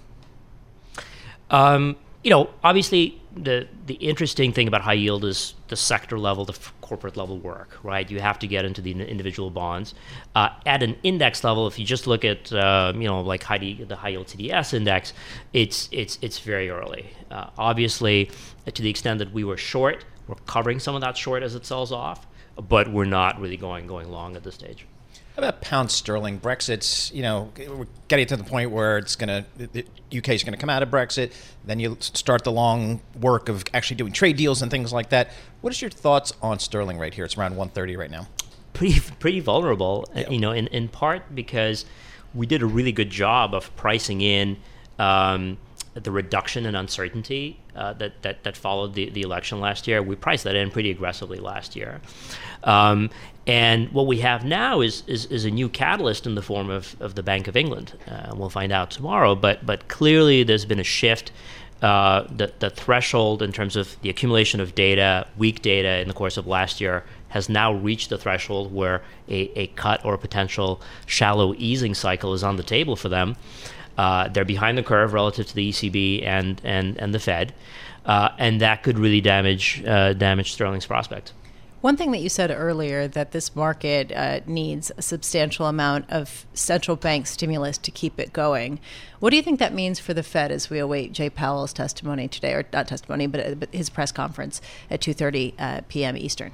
Um, 1.50 1.96
you 2.22 2.30
know, 2.30 2.50
obviously, 2.62 3.21
the 3.36 3.66
the 3.86 3.94
interesting 3.94 4.52
thing 4.52 4.68
about 4.68 4.82
high 4.82 4.92
yield 4.92 5.24
is 5.24 5.54
the 5.68 5.76
sector 5.76 6.18
level, 6.18 6.44
the 6.44 6.58
corporate 6.80 7.16
level 7.16 7.38
work, 7.38 7.78
right? 7.82 8.10
You 8.10 8.20
have 8.20 8.38
to 8.40 8.46
get 8.46 8.64
into 8.64 8.80
the 8.80 8.92
individual 8.92 9.50
bonds. 9.50 9.94
Uh, 10.34 10.50
at 10.66 10.82
an 10.82 10.96
index 11.02 11.42
level, 11.42 11.66
if 11.66 11.78
you 11.78 11.84
just 11.84 12.06
look 12.06 12.24
at 12.24 12.52
uh, 12.52 12.92
you 12.94 13.08
know 13.08 13.20
like 13.20 13.42
high 13.42 13.58
the 13.58 13.96
high 13.96 14.10
yield 14.10 14.26
CDS 14.26 14.74
index, 14.74 15.12
it's 15.52 15.88
it's 15.92 16.18
it's 16.20 16.38
very 16.38 16.68
early. 16.70 17.10
Uh, 17.30 17.48
obviously, 17.56 18.30
to 18.72 18.82
the 18.82 18.90
extent 18.90 19.18
that 19.18 19.32
we 19.32 19.44
were 19.44 19.56
short, 19.56 20.04
we're 20.26 20.34
covering 20.46 20.78
some 20.78 20.94
of 20.94 21.00
that 21.00 21.16
short 21.16 21.42
as 21.42 21.54
it 21.54 21.64
sells 21.64 21.92
off, 21.92 22.26
but 22.56 22.92
we're 22.92 23.04
not 23.04 23.40
really 23.40 23.56
going 23.56 23.86
going 23.86 24.10
long 24.10 24.36
at 24.36 24.42
this 24.42 24.54
stage. 24.54 24.86
How 25.36 25.40
about 25.40 25.62
pound 25.62 25.90
sterling? 25.90 26.38
Brexit's, 26.40 27.10
you 27.12 27.22
know, 27.22 27.50
we're 27.56 27.86
getting 28.08 28.26
to 28.26 28.36
the 28.36 28.44
point 28.44 28.70
where 28.70 28.98
it's 28.98 29.16
going 29.16 29.28
to, 29.28 29.66
the 29.66 29.86
UK 30.14 30.30
is 30.30 30.44
going 30.44 30.52
to 30.52 30.58
come 30.58 30.68
out 30.68 30.82
of 30.82 30.90
Brexit. 30.90 31.32
Then 31.64 31.80
you 31.80 31.96
start 32.00 32.44
the 32.44 32.52
long 32.52 33.00
work 33.18 33.48
of 33.48 33.64
actually 33.72 33.96
doing 33.96 34.12
trade 34.12 34.36
deals 34.36 34.60
and 34.60 34.70
things 34.70 34.92
like 34.92 35.08
that. 35.08 35.30
What 35.62 35.72
is 35.72 35.80
your 35.80 35.90
thoughts 35.90 36.34
on 36.42 36.58
sterling 36.58 36.98
right 36.98 37.14
here? 37.14 37.24
It's 37.24 37.38
around 37.38 37.52
130 37.52 37.96
right 37.96 38.10
now. 38.10 38.28
Pretty, 38.74 39.00
pretty 39.20 39.40
vulnerable, 39.40 40.06
uh, 40.14 40.24
you 40.28 40.38
know, 40.38 40.52
in, 40.52 40.66
in 40.66 40.88
part 40.88 41.34
because 41.34 41.86
we 42.34 42.46
did 42.46 42.60
a 42.60 42.66
really 42.66 42.92
good 42.92 43.10
job 43.10 43.54
of 43.54 43.74
pricing 43.74 44.20
in 44.20 44.58
um, 44.98 45.56
the 45.94 46.10
reduction 46.10 46.66
in 46.66 46.74
uncertainty 46.74 47.58
uh, 47.76 47.92
that, 47.94 48.20
that, 48.22 48.44
that 48.44 48.56
followed 48.56 48.94
the, 48.94 49.10
the 49.10 49.22
election 49.22 49.60
last 49.60 49.86
year. 49.86 50.02
We 50.02 50.16
priced 50.16 50.44
that 50.44 50.56
in 50.56 50.70
pretty 50.70 50.90
aggressively 50.90 51.38
last 51.38 51.76
year. 51.76 52.00
Um, 52.64 53.10
and 53.46 53.90
what 53.90 54.06
we 54.06 54.18
have 54.18 54.44
now 54.44 54.80
is, 54.80 55.02
is, 55.06 55.26
is, 55.26 55.44
a 55.44 55.50
new 55.50 55.68
catalyst 55.68 56.26
in 56.26 56.36
the 56.36 56.42
form 56.42 56.70
of, 56.70 56.94
of 57.00 57.16
the 57.16 57.24
Bank 57.24 57.48
of 57.48 57.56
England. 57.56 57.98
Uh, 58.06 58.32
we'll 58.36 58.48
find 58.48 58.70
out 58.70 58.90
tomorrow, 58.92 59.34
but, 59.34 59.66
but 59.66 59.88
clearly 59.88 60.44
there's 60.44 60.64
been 60.64 60.78
a 60.78 60.84
shift. 60.84 61.32
Uh, 61.80 62.24
the, 62.36 62.52
the 62.60 62.70
threshold 62.70 63.42
in 63.42 63.50
terms 63.50 63.74
of 63.74 64.00
the 64.02 64.08
accumulation 64.08 64.60
of 64.60 64.72
data, 64.76 65.26
weak 65.36 65.60
data 65.62 65.98
in 65.98 66.06
the 66.06 66.14
course 66.14 66.36
of 66.36 66.46
last 66.46 66.80
year, 66.80 67.04
has 67.30 67.48
now 67.48 67.72
reached 67.72 68.10
the 68.10 68.18
threshold 68.18 68.72
where 68.72 69.02
a, 69.28 69.50
a 69.58 69.66
cut 69.68 70.04
or 70.04 70.14
a 70.14 70.18
potential 70.18 70.80
shallow 71.06 71.54
easing 71.58 71.94
cycle 71.94 72.34
is 72.34 72.44
on 72.44 72.56
the 72.56 72.62
table 72.62 72.94
for 72.94 73.08
them. 73.08 73.34
Uh, 73.98 74.28
they're 74.28 74.44
behind 74.44 74.78
the 74.78 74.82
curve 74.82 75.12
relative 75.12 75.46
to 75.48 75.54
the 75.54 75.70
ECB 75.70 76.24
and 76.24 76.60
and 76.64 76.96
and 76.98 77.12
the 77.12 77.18
Fed, 77.18 77.52
uh, 78.06 78.30
and 78.38 78.60
that 78.60 78.82
could 78.82 78.98
really 78.98 79.20
damage 79.20 79.82
uh, 79.84 80.12
damage 80.12 80.52
sterling's 80.52 80.86
prospects. 80.86 81.32
One 81.82 81.96
thing 81.96 82.12
that 82.12 82.20
you 82.20 82.28
said 82.28 82.52
earlier 82.52 83.08
that 83.08 83.32
this 83.32 83.56
market 83.56 84.12
uh, 84.12 84.38
needs 84.46 84.92
a 84.96 85.02
substantial 85.02 85.66
amount 85.66 86.08
of 86.08 86.46
central 86.54 86.96
bank 86.96 87.26
stimulus 87.26 87.76
to 87.78 87.90
keep 87.90 88.20
it 88.20 88.32
going. 88.32 88.78
What 89.18 89.30
do 89.30 89.36
you 89.36 89.42
think 89.42 89.58
that 89.58 89.74
means 89.74 89.98
for 89.98 90.14
the 90.14 90.22
Fed 90.22 90.52
as 90.52 90.70
we 90.70 90.78
await 90.78 91.12
Jay 91.12 91.28
Powell's 91.28 91.72
testimony 91.72 92.28
today, 92.28 92.52
or 92.52 92.64
not 92.72 92.86
testimony, 92.86 93.26
but, 93.26 93.40
uh, 93.64 93.66
his 93.72 93.90
press 93.90 94.12
conference 94.12 94.60
at 94.92 95.00
2:30 95.00 95.54
uh, 95.58 95.80
p.m. 95.88 96.16
Eastern? 96.16 96.52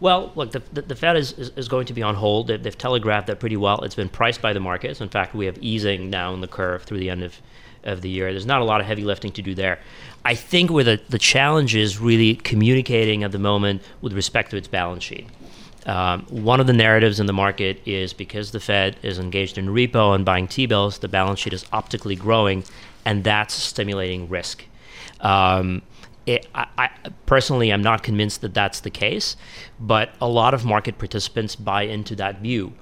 Well, 0.00 0.32
look, 0.34 0.50
the, 0.50 0.62
the, 0.72 0.82
the 0.82 0.96
Fed 0.96 1.16
is, 1.16 1.30
is, 1.34 1.50
is, 1.50 1.68
going 1.68 1.86
to 1.86 1.92
be 1.92 2.02
on 2.02 2.16
hold. 2.16 2.48
They've, 2.48 2.60
they've, 2.60 2.76
telegraphed 2.76 3.28
that 3.28 3.38
pretty 3.38 3.56
well. 3.56 3.82
It's 3.82 3.94
been 3.94 4.08
priced 4.08 4.42
by 4.42 4.52
the 4.52 4.58
markets. 4.58 5.00
In 5.00 5.08
fact, 5.08 5.36
we 5.36 5.46
have 5.46 5.56
easing 5.60 6.10
now 6.10 6.34
in 6.34 6.40
the 6.40 6.48
curve 6.48 6.82
through 6.82 6.98
the 6.98 7.10
end 7.10 7.22
of, 7.22 7.36
of 7.84 8.00
the 8.00 8.08
year. 8.08 8.30
There's 8.30 8.46
not 8.46 8.60
a 8.60 8.64
lot 8.64 8.80
of 8.80 8.86
heavy 8.86 9.04
lifting 9.04 9.32
to 9.32 9.42
do 9.42 9.54
there. 9.54 9.78
I 10.24 10.34
think 10.34 10.70
where 10.70 10.84
the, 10.84 11.00
the 11.08 11.18
challenge 11.18 11.74
is 11.74 11.98
really 11.98 12.36
communicating 12.36 13.24
at 13.24 13.32
the 13.32 13.38
moment 13.38 13.82
with 14.00 14.12
respect 14.12 14.50
to 14.50 14.56
its 14.56 14.68
balance 14.68 15.02
sheet. 15.02 15.26
Um, 15.86 16.26
one 16.30 16.60
of 16.60 16.68
the 16.68 16.72
narratives 16.72 17.18
in 17.18 17.26
the 17.26 17.32
market 17.32 17.80
is 17.84 18.12
because 18.12 18.52
the 18.52 18.60
Fed 18.60 18.96
is 19.02 19.18
engaged 19.18 19.58
in 19.58 19.66
repo 19.66 20.14
and 20.14 20.24
buying 20.24 20.46
T 20.46 20.66
bills, 20.66 20.98
the 20.98 21.08
balance 21.08 21.40
sheet 21.40 21.52
is 21.52 21.66
optically 21.72 22.14
growing, 22.14 22.62
and 23.04 23.24
that's 23.24 23.54
stimulating 23.54 24.28
risk. 24.28 24.64
Um, 25.20 25.82
it, 26.24 26.46
I, 26.54 26.66
I, 26.78 26.90
personally, 27.26 27.72
I'm 27.72 27.82
not 27.82 28.04
convinced 28.04 28.42
that 28.42 28.54
that's 28.54 28.80
the 28.80 28.90
case, 28.90 29.36
but 29.80 30.14
a 30.20 30.28
lot 30.28 30.54
of 30.54 30.64
market 30.64 30.98
participants 30.98 31.56
buy 31.56 31.82
into 31.82 32.14
that 32.16 32.40
view. 32.40 32.74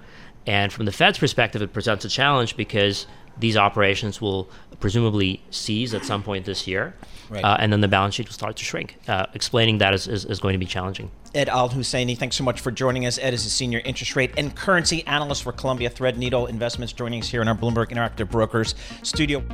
And 0.47 0.73
from 0.73 0.85
the 0.85 0.93
Fed's 0.93 1.19
perspective, 1.19 1.63
it 1.63 1.73
presents 1.73 2.05
a 2.05 2.09
challenge 2.09 2.57
because 2.57 3.07
these 3.41 3.57
operations 3.57 4.21
will 4.21 4.49
presumably 4.79 5.43
cease 5.51 5.93
at 5.95 6.05
some 6.05 6.23
point 6.23 6.45
this 6.45 6.67
year, 6.67 6.95
right. 7.29 7.45
uh, 7.45 7.57
and 7.61 7.73
then 7.73 7.81
the 7.81 7.89
balance 7.89 8.15
sheet 8.15 8.29
will 8.29 8.35
start 8.35 8.57
to 8.57 8.65
shrink. 8.65 8.97
Uh, 9.09 9.27
explaining 9.35 9.79
that 9.79 9.95
is, 9.95 10.07
is, 10.07 10.25
is, 10.25 10.41
going 10.41 10.53
to 10.53 10.59
be 10.59 10.67
challenging. 10.67 11.11
Ed 11.35 11.49
Al-Hussainy, 11.49 12.17
thanks 12.17 12.37
so 12.37 12.45
much 12.45 12.61
for 12.61 12.71
joining 12.71 13.07
us. 13.07 13.19
Ed 13.19 13.35
is 13.35 13.47
a 13.47 13.51
senior 13.51 13.81
interest 13.85 14.17
rate 14.17 14.33
and 14.37 14.55
currency 14.55 15.07
analyst 15.07 15.43
for 15.43 15.53
Columbia 15.53 15.91
Threadneedle 15.91 16.49
Investments, 16.49 16.93
joining 16.93 17.21
us 17.23 17.29
here 17.29 17.43
in 17.43 17.49
our 17.49 17.57
Bloomberg 17.57 17.89
Interactive 17.91 18.31
Brokers 18.31 18.75
studio. 19.03 19.45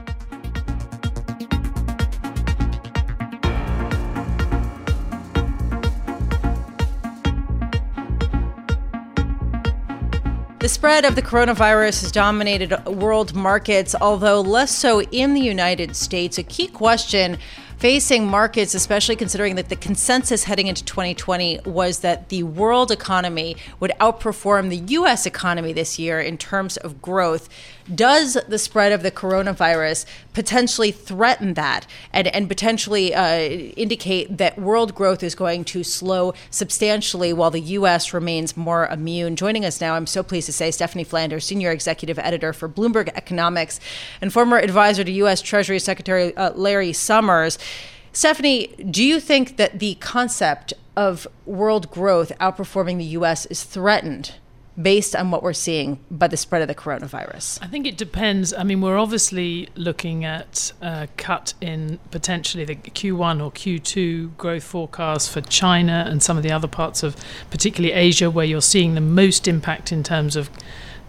The 10.67 10.71
spread 10.71 11.05
of 11.05 11.15
the 11.15 11.23
coronavirus 11.23 12.03
has 12.03 12.11
dominated 12.11 12.85
world 12.87 13.37
markets, 13.37 13.95
although 14.01 14.41
less 14.41 14.77
so 14.77 15.01
in 15.01 15.33
the 15.33 15.41
United 15.41 15.95
States. 15.95 16.39
A 16.39 16.43
key 16.43 16.67
question 16.67 17.39
facing 17.79 18.27
markets, 18.27 18.75
especially 18.75 19.15
considering 19.15 19.55
that 19.55 19.69
the 19.69 19.77
consensus 19.77 20.43
heading 20.43 20.67
into 20.67 20.85
2020 20.85 21.61
was 21.67 22.01
that 22.01 22.31
the 22.31 22.43
world 22.43 22.91
economy 22.91 23.57
would 23.79 23.93
outperform 24.01 24.69
the 24.71 24.79
U.S. 24.95 25.25
economy 25.25 25.73
this 25.73 26.01
year 26.01 26.21
in 26.21 26.37
terms 26.37 26.77
of 26.79 27.01
growth. 27.01 27.49
Does 27.95 28.37
the 28.49 28.59
spread 28.59 28.93
of 28.93 29.03
the 29.03 29.11
coronavirus 29.11 30.07
potentially 30.35 30.91
threaten 30.91 31.55
that 31.55 31.87
and, 32.13 32.27
and 32.29 32.49
potentially 32.49 33.15
uh, 33.15 33.39
indicate 33.39 34.39
that 34.39 34.59
world 34.59 34.95
growth 34.95 35.23
is 35.23 35.35
going 35.35 35.65
to 35.67 35.85
slow 35.85 36.35
substantially 36.51 37.33
while 37.33 37.51
the 37.51 37.61
U.S. 37.61 38.13
remains 38.13 38.57
more 38.57 38.87
immune? 38.87 39.37
Joining 39.37 39.65
us 39.65 39.81
now, 39.81 39.95
I'm 39.95 40.07
so 40.07 40.23
pleased 40.23 40.47
to 40.47 40.53
say, 40.53 40.71
Stephanie 40.71 41.05
Flanders, 41.05 41.45
Senior 41.45 41.71
Executive 41.71 42.19
Editor 42.19 42.53
for 42.53 42.69
Bloomberg 42.69 43.09
Economics 43.15 43.79
and 44.21 44.33
former 44.33 44.59
advisor 44.59 45.05
to 45.05 45.13
U.S. 45.13 45.41
Treasury 45.41 45.79
Secretary 45.79 46.37
uh, 46.37 46.53
Larry 46.55 46.93
Summers. 46.93 47.57
Stephanie, 48.13 48.69
do 48.91 49.05
you 49.05 49.21
think 49.21 49.59
that 49.59 49.79
the 49.79 49.95
concept 49.97 50.73
of 50.97 51.29
world 51.45 51.91
growth 51.91 52.33
outperforming 52.41 52.99
the 52.99 53.05
U.S. 53.05 53.47
is 53.47 53.63
threatened 53.63 54.35
based 54.81 55.17
on 55.17 55.31
what 55.31 55.43
we're 55.43 55.53
seeing 55.53 55.99
by 56.11 56.29
the 56.29 56.37
spread 56.37 56.63
of 56.63 56.69
the 56.69 56.75
coronavirus? 56.75 57.59
I 57.63 57.67
think 57.67 57.87
it 57.87 57.97
depends. 57.97 58.53
I 58.53 58.63
mean, 58.63 58.81
we're 58.81 58.99
obviously 58.99 59.69
looking 59.75 60.25
at 60.25 60.73
a 60.83 61.09
cut 61.17 61.55
in 61.61 61.99
potentially 62.11 62.65
the 62.65 62.77
Q1 62.77 63.43
or 63.43 63.51
Q2 63.51 64.37
growth 64.37 64.65
forecast 64.65 65.31
for 65.31 65.41
China 65.41 66.05
and 66.09 66.23
some 66.23 66.37
of 66.37 66.43
the 66.43 66.53
other 66.53 66.69
parts 66.69 67.03
of 67.03 67.17
particularly 67.51 67.95
Asia 67.95 68.31
where 68.31 68.47
you're 68.47 68.61
seeing 68.61 68.95
the 68.95 69.01
most 69.01 69.49
impact 69.49 69.93
in 69.93 70.03
terms 70.03 70.37
of 70.37 70.51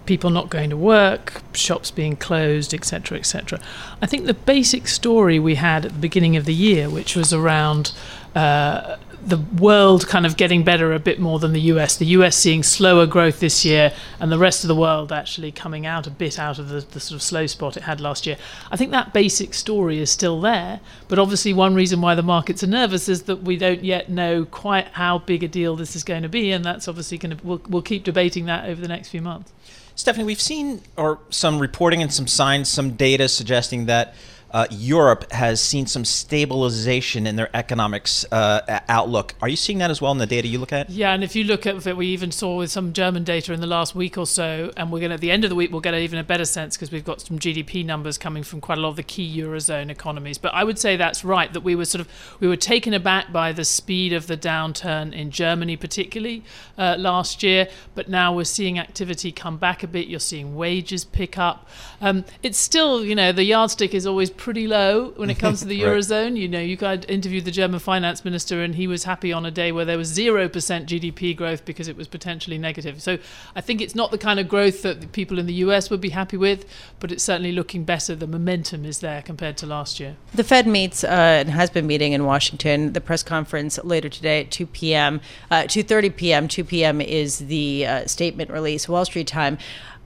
people 0.07 0.29
not 0.29 0.49
going 0.49 0.69
to 0.71 0.77
work, 0.77 1.43
shops 1.53 1.91
being 1.91 2.15
closed, 2.15 2.73
etc., 2.73 3.19
etc. 3.19 3.59
I 4.01 4.07
think 4.07 4.25
the 4.25 4.33
basic 4.33 4.87
story 4.87 5.37
we 5.37 5.55
had 5.55 5.85
at 5.85 5.91
the 5.91 5.99
beginning 5.99 6.35
of 6.35 6.45
the 6.45 6.53
year, 6.53 6.89
which 6.89 7.15
was 7.15 7.33
around 7.33 7.91
uh, 8.33 8.95
the 9.25 9.37
world 9.37 10.07
kind 10.07 10.25
of 10.25 10.37
getting 10.37 10.63
better 10.63 10.93
a 10.93 10.99
bit 10.99 11.19
more 11.19 11.39
than 11.39 11.53
the 11.53 11.61
US. 11.61 11.97
The 11.97 12.05
US 12.07 12.35
seeing 12.37 12.63
slower 12.63 13.05
growth 13.05 13.39
this 13.39 13.65
year, 13.65 13.93
and 14.19 14.31
the 14.31 14.37
rest 14.37 14.63
of 14.63 14.67
the 14.67 14.75
world 14.75 15.11
actually 15.11 15.51
coming 15.51 15.85
out 15.85 16.07
a 16.07 16.11
bit 16.11 16.39
out 16.39 16.59
of 16.59 16.69
the, 16.69 16.81
the, 16.81 16.99
sort 16.99 17.15
of 17.15 17.21
slow 17.21 17.47
spot 17.47 17.77
it 17.77 17.83
had 17.83 17.99
last 17.99 18.25
year. 18.25 18.37
I 18.71 18.77
think 18.77 18.91
that 18.91 19.13
basic 19.13 19.53
story 19.53 19.99
is 19.99 20.11
still 20.11 20.39
there, 20.39 20.79
but 21.07 21.19
obviously, 21.19 21.53
one 21.53 21.75
reason 21.75 22.01
why 22.01 22.15
the 22.15 22.23
markets 22.23 22.63
are 22.63 22.67
nervous 22.67 23.09
is 23.09 23.23
that 23.23 23.43
we 23.43 23.57
don't 23.57 23.83
yet 23.83 24.09
know 24.09 24.45
quite 24.45 24.87
how 24.89 25.19
big 25.19 25.43
a 25.43 25.47
deal 25.47 25.75
this 25.75 25.95
is 25.95 26.03
going 26.03 26.23
to 26.23 26.29
be, 26.29 26.51
and 26.51 26.63
that's 26.63 26.87
obviously 26.87 27.17
going 27.17 27.37
to, 27.37 27.45
we'll, 27.45 27.61
we'll 27.67 27.81
keep 27.81 28.03
debating 28.03 28.45
that 28.45 28.65
over 28.69 28.79
the 28.79 28.87
next 28.87 29.09
few 29.09 29.21
months. 29.21 29.51
Stephanie, 29.95 30.25
we've 30.25 30.39
seen 30.39 30.81
or 30.95 31.19
some 31.31 31.57
reporting 31.57 32.03
and 32.03 32.13
some 32.13 32.27
signs, 32.27 32.69
some 32.69 32.91
data 32.91 33.27
suggesting 33.27 33.87
that 33.87 34.13
uh, 34.51 34.65
Europe 34.71 35.31
has 35.31 35.61
seen 35.61 35.85
some 35.85 36.05
stabilization 36.05 37.27
in 37.27 37.35
their 37.35 37.49
economics 37.55 38.25
uh, 38.31 38.79
outlook. 38.87 39.35
Are 39.41 39.49
you 39.49 39.55
seeing 39.55 39.79
that 39.79 39.91
as 39.91 40.01
well 40.01 40.11
in 40.11 40.17
the 40.17 40.25
data 40.25 40.47
you 40.47 40.59
look 40.59 40.73
at? 40.73 40.89
Yeah, 40.89 41.13
and 41.13 41.23
if 41.23 41.35
you 41.35 41.43
look 41.43 41.65
at 41.65 41.85
it, 41.85 41.97
we 41.97 42.07
even 42.07 42.31
saw 42.31 42.57
with 42.57 42.71
some 42.71 42.93
German 42.93 43.23
data 43.23 43.53
in 43.53 43.59
the 43.59 43.67
last 43.67 43.95
week 43.95 44.17
or 44.17 44.25
so, 44.25 44.71
and 44.77 44.91
we're 44.91 44.99
going 44.99 45.11
at 45.11 45.21
the 45.21 45.31
end 45.31 45.43
of 45.43 45.49
the 45.49 45.55
week 45.55 45.71
we'll 45.71 45.81
get 45.81 45.93
even 45.95 46.19
a 46.19 46.23
better 46.23 46.45
sense 46.45 46.75
because 46.75 46.91
we've 46.91 47.05
got 47.05 47.21
some 47.21 47.39
GDP 47.39 47.85
numbers 47.85 48.17
coming 48.17 48.43
from 48.43 48.61
quite 48.61 48.77
a 48.77 48.81
lot 48.81 48.89
of 48.89 48.95
the 48.95 49.03
key 49.03 49.37
eurozone 49.37 49.89
economies. 49.89 50.37
But 50.37 50.53
I 50.53 50.63
would 50.63 50.79
say 50.79 50.95
that's 50.95 51.23
right 51.23 51.51
that 51.53 51.61
we 51.61 51.75
were 51.75 51.85
sort 51.85 52.01
of 52.01 52.37
we 52.39 52.47
were 52.47 52.55
taken 52.55 52.93
aback 52.93 53.31
by 53.31 53.51
the 53.51 53.65
speed 53.65 54.13
of 54.13 54.27
the 54.27 54.37
downturn 54.37 55.13
in 55.13 55.31
Germany, 55.31 55.75
particularly 55.75 56.43
uh, 56.77 56.95
last 56.97 57.43
year. 57.43 57.67
But 57.95 58.09
now 58.09 58.33
we're 58.33 58.45
seeing 58.45 58.79
activity 58.79 59.31
come 59.31 59.57
back 59.57 59.83
a 59.83 59.87
bit. 59.87 60.07
You're 60.07 60.19
seeing 60.19 60.55
wages 60.55 61.03
pick 61.03 61.37
up. 61.37 61.67
Um, 61.99 62.25
it's 62.43 62.57
still, 62.57 63.03
you 63.03 63.15
know, 63.15 63.31
the 63.31 63.43
yardstick 63.43 63.93
is 63.93 64.05
always 64.05 64.29
pretty 64.37 64.67
low 64.67 65.09
when 65.15 65.29
it 65.29 65.39
comes 65.39 65.59
to 65.59 65.65
the 65.65 65.83
right. 65.83 65.93
eurozone. 65.93 66.37
You 66.37 66.47
know, 66.47 66.59
you 66.59 66.75
guys 66.75 67.03
interviewed 67.07 67.45
the 67.45 67.51
German 67.51 67.79
finance 67.79 68.23
minister, 68.23 68.61
and 68.61 68.75
he 68.75 68.87
was 68.87 69.03
happy 69.03 69.33
on 69.33 69.45
a 69.45 69.51
day 69.51 69.71
where 69.71 69.85
there 69.85 69.97
was 69.97 70.07
zero 70.07 70.47
percent 70.47 70.87
GDP 70.87 71.35
growth 71.35 71.65
because 71.65 71.87
it 71.87 71.97
was 71.97 72.07
potentially 72.07 72.57
negative. 72.57 73.01
So 73.01 73.17
I 73.55 73.61
think 73.61 73.81
it's 73.81 73.95
not 73.95 74.11
the 74.11 74.17
kind 74.17 74.39
of 74.39 74.47
growth 74.47 74.81
that 74.83 75.01
the 75.01 75.07
people 75.07 75.39
in 75.39 75.45
the 75.45 75.53
US 75.55 75.89
would 75.89 76.01
be 76.01 76.09
happy 76.09 76.37
with, 76.37 76.65
but 76.99 77.11
it's 77.11 77.23
certainly 77.23 77.51
looking 77.51 77.83
better. 77.83 78.15
The 78.15 78.27
momentum 78.27 78.85
is 78.85 78.99
there 78.99 79.21
compared 79.21 79.57
to 79.57 79.65
last 79.65 79.99
year. 79.99 80.15
The 80.33 80.43
Fed 80.43 80.67
meets 80.67 81.03
uh, 81.03 81.07
and 81.07 81.49
has 81.49 81.69
been 81.69 81.87
meeting 81.87 82.13
in 82.13 82.25
Washington. 82.25 82.93
The 82.93 83.01
press 83.01 83.23
conference 83.23 83.79
later 83.83 84.09
today 84.09 84.41
at 84.41 84.51
2 84.51 84.67
p.m. 84.67 85.21
Uh, 85.51 85.63
2:30 85.63 86.15
p.m. 86.15 86.47
2 86.47 86.63
p.m. 86.63 87.01
is 87.01 87.39
the 87.39 87.85
uh, 87.85 88.05
statement 88.05 88.49
release. 88.51 88.87
Wall 88.87 89.05
Street 89.05 89.27
time. 89.27 89.57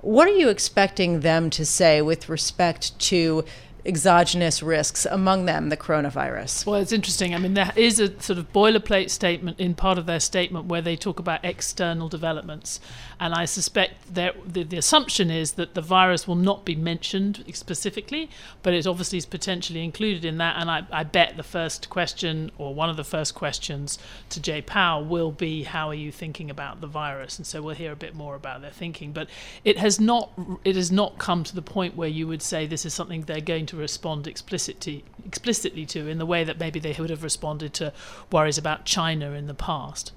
What 0.02 0.28
are 0.28 0.36
you 0.36 0.50
expecting 0.50 1.20
them 1.20 1.52
to 1.52 1.63
say 1.63 2.02
with 2.02 2.28
respect 2.28 2.98
to 3.12 3.46
exogenous 3.86 4.62
risks, 4.62 5.06
among 5.10 5.46
them 5.46 5.70
the 5.70 5.78
coronavirus. 5.78 6.65
Well, 6.65 6.80
it's 6.80 6.91
interesting. 6.91 7.34
I 7.34 7.38
mean, 7.38 7.54
there 7.54 7.72
is 7.76 8.00
a 8.00 8.20
sort 8.22 8.38
of 8.39 8.52
boilerplate 8.54 9.10
statement 9.10 9.60
in 9.60 9.74
part 9.74 9.98
of 9.98 10.06
their 10.06 10.20
statement 10.20 10.65
where 10.65 10.82
they 10.82 10.96
talk 10.96 11.20
about 11.20 11.44
external 11.44 12.08
developments. 12.08 12.80
And 13.20 13.34
I 13.34 13.46
suspect 13.46 14.13
the, 14.13 14.34
the 14.46 14.78
assumption 14.78 15.30
is 15.30 15.54
that 15.54 15.74
the 15.74 15.82
virus 15.82 16.28
will 16.28 16.36
not 16.36 16.65
be 16.65 16.76
mentioned 16.76 17.44
specifically, 17.54 18.30
but 18.63 18.74
it 18.74 18.88
obviously 18.88 19.17
is 19.17 19.26
potentially 19.26 19.84
included 19.84 20.26
in 20.26 20.38
that. 20.38 20.56
And 20.58 20.70
I, 20.70 20.84
I 20.91 21.04
bet 21.04 21.38
the 21.38 21.44
first 21.44 21.89
question, 21.89 22.52
or 22.58 22.74
one 22.74 22.89
of 22.89 22.98
the 22.98 23.04
first 23.04 23.36
questions 23.36 23.98
to 24.30 24.41
Jay 24.41 24.62
Powell, 24.62 25.06
will 25.06 25.32
be 25.32 25.63
how 25.63 25.89
are 25.89 25.96
you 25.96 26.12
thinking 26.12 26.50
about 26.50 26.82
the 26.82 26.88
virus? 26.88 27.38
And 27.38 27.46
so 27.46 27.62
we'll 27.62 27.76
hear 27.76 27.91
a 27.91 27.96
bit 27.96 28.15
more 28.15 28.36
about 28.36 28.62
their 28.62 28.72
thinking. 28.72 29.12
But 29.12 29.30
it 29.63 29.78
has 29.78 30.00
not 30.00 30.32
it 30.63 30.76
has 30.76 30.91
not 30.91 31.17
come 31.17 31.44
to 31.44 31.56
the 31.56 31.62
point 31.62 31.96
where 31.96 32.10
you 32.10 32.28
would 32.28 32.41
say 32.41 32.65
this 32.65 32.86
is 32.86 32.94
something 32.94 33.22
they're 33.22 33.41
going 33.41 33.65
to 33.67 33.71
respond 33.78 34.28
explicitly 34.28 35.04
explicitly 35.26 35.86
to 35.86 36.08
in 36.08 36.18
the 36.18 36.26
way 36.26 36.44
that 36.44 36.60
maybe 36.60 36.80
they 36.80 36.94
would 37.00 37.10
have 37.10 37.24
responded 37.24 37.74
to 37.76 37.94
worries 38.32 38.58
about 38.58 38.86
China 38.86 39.32
in 39.32 39.48
the 39.48 39.54
past. 39.54 40.12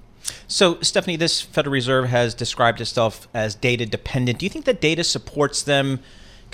So, 0.47 0.79
Stephanie, 0.81 1.17
this 1.17 1.41
Federal 1.41 1.73
Reserve 1.73 2.09
has 2.09 2.33
described 2.33 2.81
itself 2.81 3.27
as 3.33 3.53
data 3.55 3.85
dependent. 3.85 4.39
Do 4.39 4.45
you 4.45 4.49
think 4.49 4.65
that 4.65 4.81
data 4.81 5.03
supports 5.03 5.61
them 5.61 5.99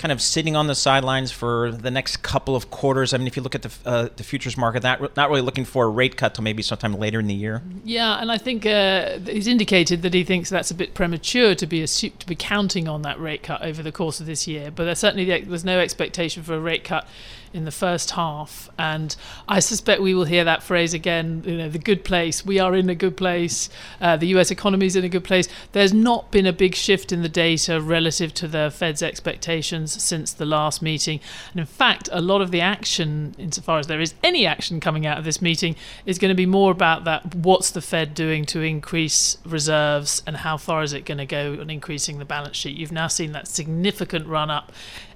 kind 0.02 0.10
of 0.10 0.20
sitting 0.20 0.56
on 0.56 0.66
the 0.66 0.74
sidelines 0.74 1.30
for 1.30 1.70
the 1.70 1.90
next 1.90 2.24
couple 2.24 2.56
of 2.56 2.72
quarters? 2.72 3.14
I 3.14 3.18
mean, 3.18 3.28
if 3.28 3.36
you 3.36 3.42
look 3.42 3.54
at 3.54 3.62
the, 3.62 3.70
uh, 3.86 4.08
the 4.16 4.24
futures 4.24 4.56
market, 4.56 4.82
that 4.82 5.16
not 5.16 5.30
really 5.30 5.42
looking 5.42 5.64
for 5.64 5.84
a 5.84 5.88
rate 5.88 6.16
cut 6.16 6.34
till 6.34 6.42
maybe 6.42 6.60
sometime 6.60 6.94
later 6.94 7.20
in 7.20 7.28
the 7.28 7.34
year. 7.34 7.62
Yeah, 7.84 8.20
and 8.20 8.32
I 8.32 8.36
think 8.36 8.66
uh, 8.66 9.20
he's 9.20 9.46
indicated 9.46 10.02
that 10.02 10.12
he 10.12 10.24
thinks 10.24 10.50
that's 10.50 10.72
a 10.72 10.74
bit 10.74 10.94
premature 10.94 11.54
to 11.54 11.66
be 11.68 11.86
to 11.86 12.26
be 12.26 12.34
counting 12.34 12.88
on 12.88 13.02
that 13.02 13.20
rate 13.20 13.44
cut 13.44 13.62
over 13.62 13.80
the 13.80 13.92
course 13.92 14.18
of 14.18 14.26
this 14.26 14.48
year. 14.48 14.72
But 14.72 14.86
there's 14.86 14.98
certainly 14.98 15.24
there's 15.42 15.64
no 15.64 15.78
expectation 15.78 16.42
for 16.42 16.54
a 16.54 16.60
rate 16.60 16.82
cut 16.82 17.06
in 17.52 17.64
the 17.64 17.70
first 17.70 18.12
half. 18.12 18.70
And 18.78 19.14
I 19.48 19.60
suspect 19.60 20.00
we 20.00 20.14
will 20.14 20.24
hear 20.24 20.44
that 20.44 20.62
phrase 20.62 20.94
again, 20.94 21.42
you 21.46 21.56
know, 21.56 21.68
the 21.68 21.78
good 21.78 22.04
place. 22.04 22.44
We 22.44 22.58
are 22.58 22.74
in 22.74 22.88
a 22.88 22.94
good 22.94 23.16
place. 23.16 23.68
Uh, 24.00 24.16
the 24.16 24.26
US 24.38 24.50
economy 24.50 24.86
is 24.86 24.96
in 24.96 25.04
a 25.04 25.08
good 25.08 25.24
place. 25.24 25.48
There's 25.72 25.92
not 25.92 26.30
been 26.30 26.46
a 26.46 26.52
big 26.52 26.74
shift 26.74 27.12
in 27.12 27.22
the 27.22 27.28
data 27.28 27.80
relative 27.80 28.32
to 28.34 28.48
the 28.48 28.72
Fed's 28.74 29.02
expectations 29.02 30.02
since 30.02 30.32
the 30.32 30.46
last 30.46 30.82
meeting. 30.82 31.20
And 31.52 31.60
in 31.60 31.66
fact, 31.66 32.08
a 32.12 32.20
lot 32.20 32.40
of 32.40 32.50
the 32.50 32.60
action, 32.60 33.34
insofar 33.38 33.78
as 33.78 33.86
there 33.86 34.00
is 34.00 34.14
any 34.22 34.46
action 34.46 34.80
coming 34.80 35.06
out 35.06 35.18
of 35.18 35.24
this 35.24 35.42
meeting, 35.42 35.76
is 36.06 36.18
going 36.18 36.30
to 36.30 36.34
be 36.34 36.46
more 36.46 36.70
about 36.70 37.04
that 37.04 37.34
what's 37.34 37.70
the 37.70 37.80
Fed 37.80 38.14
doing 38.14 38.44
to 38.46 38.60
increase 38.60 39.36
reserves 39.44 40.22
and 40.26 40.38
how 40.38 40.56
far 40.56 40.82
is 40.82 40.92
it 40.92 41.04
going 41.04 41.18
to 41.18 41.26
go 41.26 41.58
on 41.60 41.70
increasing 41.70 42.18
the 42.18 42.24
balance 42.24 42.56
sheet. 42.56 42.76
You've 42.76 42.92
now 42.92 43.08
seen 43.08 43.32
that 43.32 43.48
significant 43.48 44.26
run 44.26 44.50
up 44.50 44.72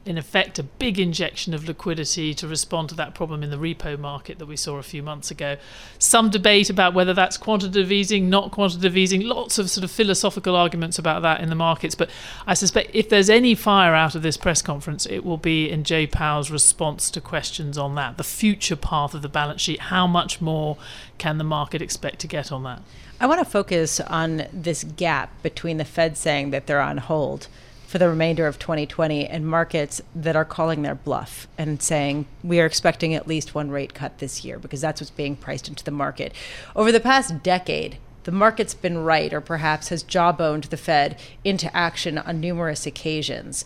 in 0.07 0.17
effect, 0.17 0.59
a 0.59 0.63
big 0.63 0.99
injection 0.99 1.53
of 1.53 1.67
liquidity 1.67 2.33
to 2.35 2.47
respond 2.47 2.89
to 2.89 2.95
that 2.95 3.15
problem 3.15 3.43
in 3.43 3.51
the 3.51 3.57
repo 3.57 3.99
market 3.99 4.39
that 4.39 4.47
we 4.47 4.57
saw 4.57 4.77
a 4.77 4.83
few 4.83 5.03
months 5.03 5.31
ago. 5.31 5.57
Some 5.99 6.31
debate 6.31 6.71
about 6.71 6.95
whether 6.95 7.13
that's 7.13 7.37
quantitative 7.37 7.91
easing, 7.91 8.31
not 8.31 8.53
quantitative 8.53 8.97
easing, 8.97 9.23
lots 9.23 9.59
of 9.59 9.69
sort 9.69 9.85
of 9.85 9.91
philosophical 9.91 10.55
arguments 10.55 10.99
about 10.99 11.23
that 11.23 11.41
in 11.41 11.49
the 11.49 11.55
markets. 11.55 11.95
But 11.95 12.11
I 12.47 12.55
suspect 12.55 12.91
if 12.95 13.09
there's 13.09 13.29
any 13.29 13.55
fire 13.55 13.95
out 13.95 14.15
of 14.15 14.23
this 14.23 14.37
press 14.37 14.63
conference, 14.63 15.07
it 15.07 15.25
will 15.25 15.39
be 15.39 15.69
in 15.69 15.83
Jay 15.83 16.07
Powell's 16.07 16.51
response 16.51 17.11
to 17.11 17.21
questions 17.21 17.77
on 17.77 17.97
that. 17.97 18.17
The 18.17 18.25
future 18.25 18.77
path 18.77 19.13
of 19.13 19.23
the 19.23 19.29
balance 19.29 19.61
sheet, 19.61 19.81
how 19.81 20.07
much 20.07 20.41
more 20.41 20.77
can 21.19 21.39
the 21.39 21.45
market 21.45 21.83
expect 21.83 22.21
to 22.21 22.29
get 22.29 22.53
on 22.53 22.63
that? 22.63 22.83
I 23.19 23.27
want 23.27 23.41
to 23.41 23.51
focus 23.51 23.99
on 24.01 24.47
this 24.53 24.85
gap 24.85 25.43
between 25.43 25.79
the 25.79 25.85
Fed 25.85 26.17
saying 26.17 26.51
that 26.51 26.67
they're 26.67 26.81
on 26.81 26.99
hold 26.99 27.49
for 27.97 28.01
the 28.01 28.11
remainder 28.11 28.47
of 28.47 28.59
2020 28.59 29.27
and 29.27 29.49
markets 29.49 30.03
that 30.15 30.37
are 30.37 30.45
calling 30.45 30.83
their 30.83 30.95
bluff 30.95 31.49
and 31.57 31.81
saying 31.81 32.27
we 32.45 32.61
are 32.61 32.67
expecting 32.67 33.15
at 33.15 33.27
least 33.27 33.55
one 33.55 33.71
rate 33.71 33.95
cut 33.95 34.19
this 34.19 34.45
year 34.45 34.59
because 34.59 34.83
that's 34.83 35.01
what's 35.01 35.11
being 35.11 35.35
priced 35.35 35.67
into 35.67 35.83
the 35.83 35.91
market. 35.91 36.35
Over 36.75 36.93
the 36.93 37.01
past 37.01 37.43
decade, 37.43 37.97
the 38.25 38.33
market's 38.33 38.75
been 38.75 38.99
right 38.99 39.33
or 39.33 39.41
perhaps 39.41 39.89
has 39.89 40.03
jawboned 40.03 40.65
the 40.65 40.77
Fed 40.77 41.19
into 41.43 41.75
action 41.75 42.19
on 42.19 42.39
numerous 42.39 42.85
occasions. 42.85 43.65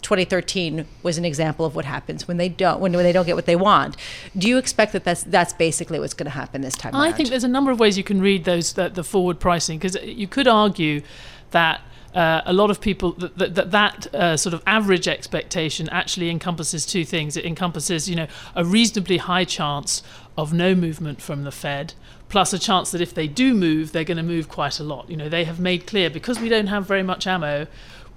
2013 0.00 0.86
was 1.02 1.18
an 1.18 1.26
example 1.26 1.66
of 1.66 1.76
what 1.76 1.84
happens 1.84 2.26
when 2.26 2.38
they 2.38 2.48
don't 2.48 2.80
when, 2.80 2.94
when 2.94 3.04
they 3.04 3.12
don't 3.12 3.26
get 3.26 3.36
what 3.36 3.44
they 3.44 3.56
want. 3.56 3.94
Do 4.38 4.48
you 4.48 4.56
expect 4.56 4.94
that 4.94 5.04
that's 5.04 5.22
that's 5.24 5.52
basically 5.52 6.00
what's 6.00 6.14
going 6.14 6.24
to 6.24 6.30
happen 6.30 6.62
this 6.62 6.76
time? 6.76 6.94
I 6.94 7.08
around? 7.08 7.16
think 7.16 7.28
there's 7.28 7.44
a 7.44 7.48
number 7.48 7.70
of 7.70 7.78
ways 7.78 7.98
you 7.98 8.04
can 8.04 8.22
read 8.22 8.46
those 8.46 8.72
the, 8.72 8.88
the 8.88 9.04
forward 9.04 9.38
pricing 9.38 9.78
because 9.78 10.02
you 10.02 10.26
could 10.26 10.48
argue 10.48 11.02
that 11.50 11.82
uh, 12.14 12.42
a 12.44 12.52
lot 12.52 12.70
of 12.70 12.80
people 12.80 13.12
that 13.12 13.70
that, 13.70 14.14
uh, 14.14 14.36
sort 14.36 14.52
of 14.52 14.62
average 14.66 15.06
expectation 15.06 15.88
actually 15.90 16.28
encompasses 16.28 16.84
two 16.84 17.04
things. 17.04 17.36
It 17.36 17.44
encompasses, 17.44 18.08
you 18.08 18.16
know, 18.16 18.26
a 18.56 18.64
reasonably 18.64 19.18
high 19.18 19.44
chance 19.44 20.02
of 20.36 20.52
no 20.52 20.74
movement 20.74 21.20
from 21.22 21.44
the 21.44 21.52
Fed, 21.52 21.94
plus 22.28 22.52
a 22.52 22.58
chance 22.58 22.90
that 22.90 23.00
if 23.00 23.14
they 23.14 23.28
do 23.28 23.54
move, 23.54 23.92
they're 23.92 24.04
going 24.04 24.16
to 24.16 24.22
move 24.22 24.48
quite 24.48 24.80
a 24.80 24.84
lot. 24.84 25.08
You 25.08 25.16
know, 25.16 25.28
they 25.28 25.44
have 25.44 25.60
made 25.60 25.86
clear 25.86 26.10
because 26.10 26.40
we 26.40 26.48
don't 26.48 26.66
have 26.66 26.86
very 26.86 27.02
much 27.02 27.26
ammo 27.26 27.66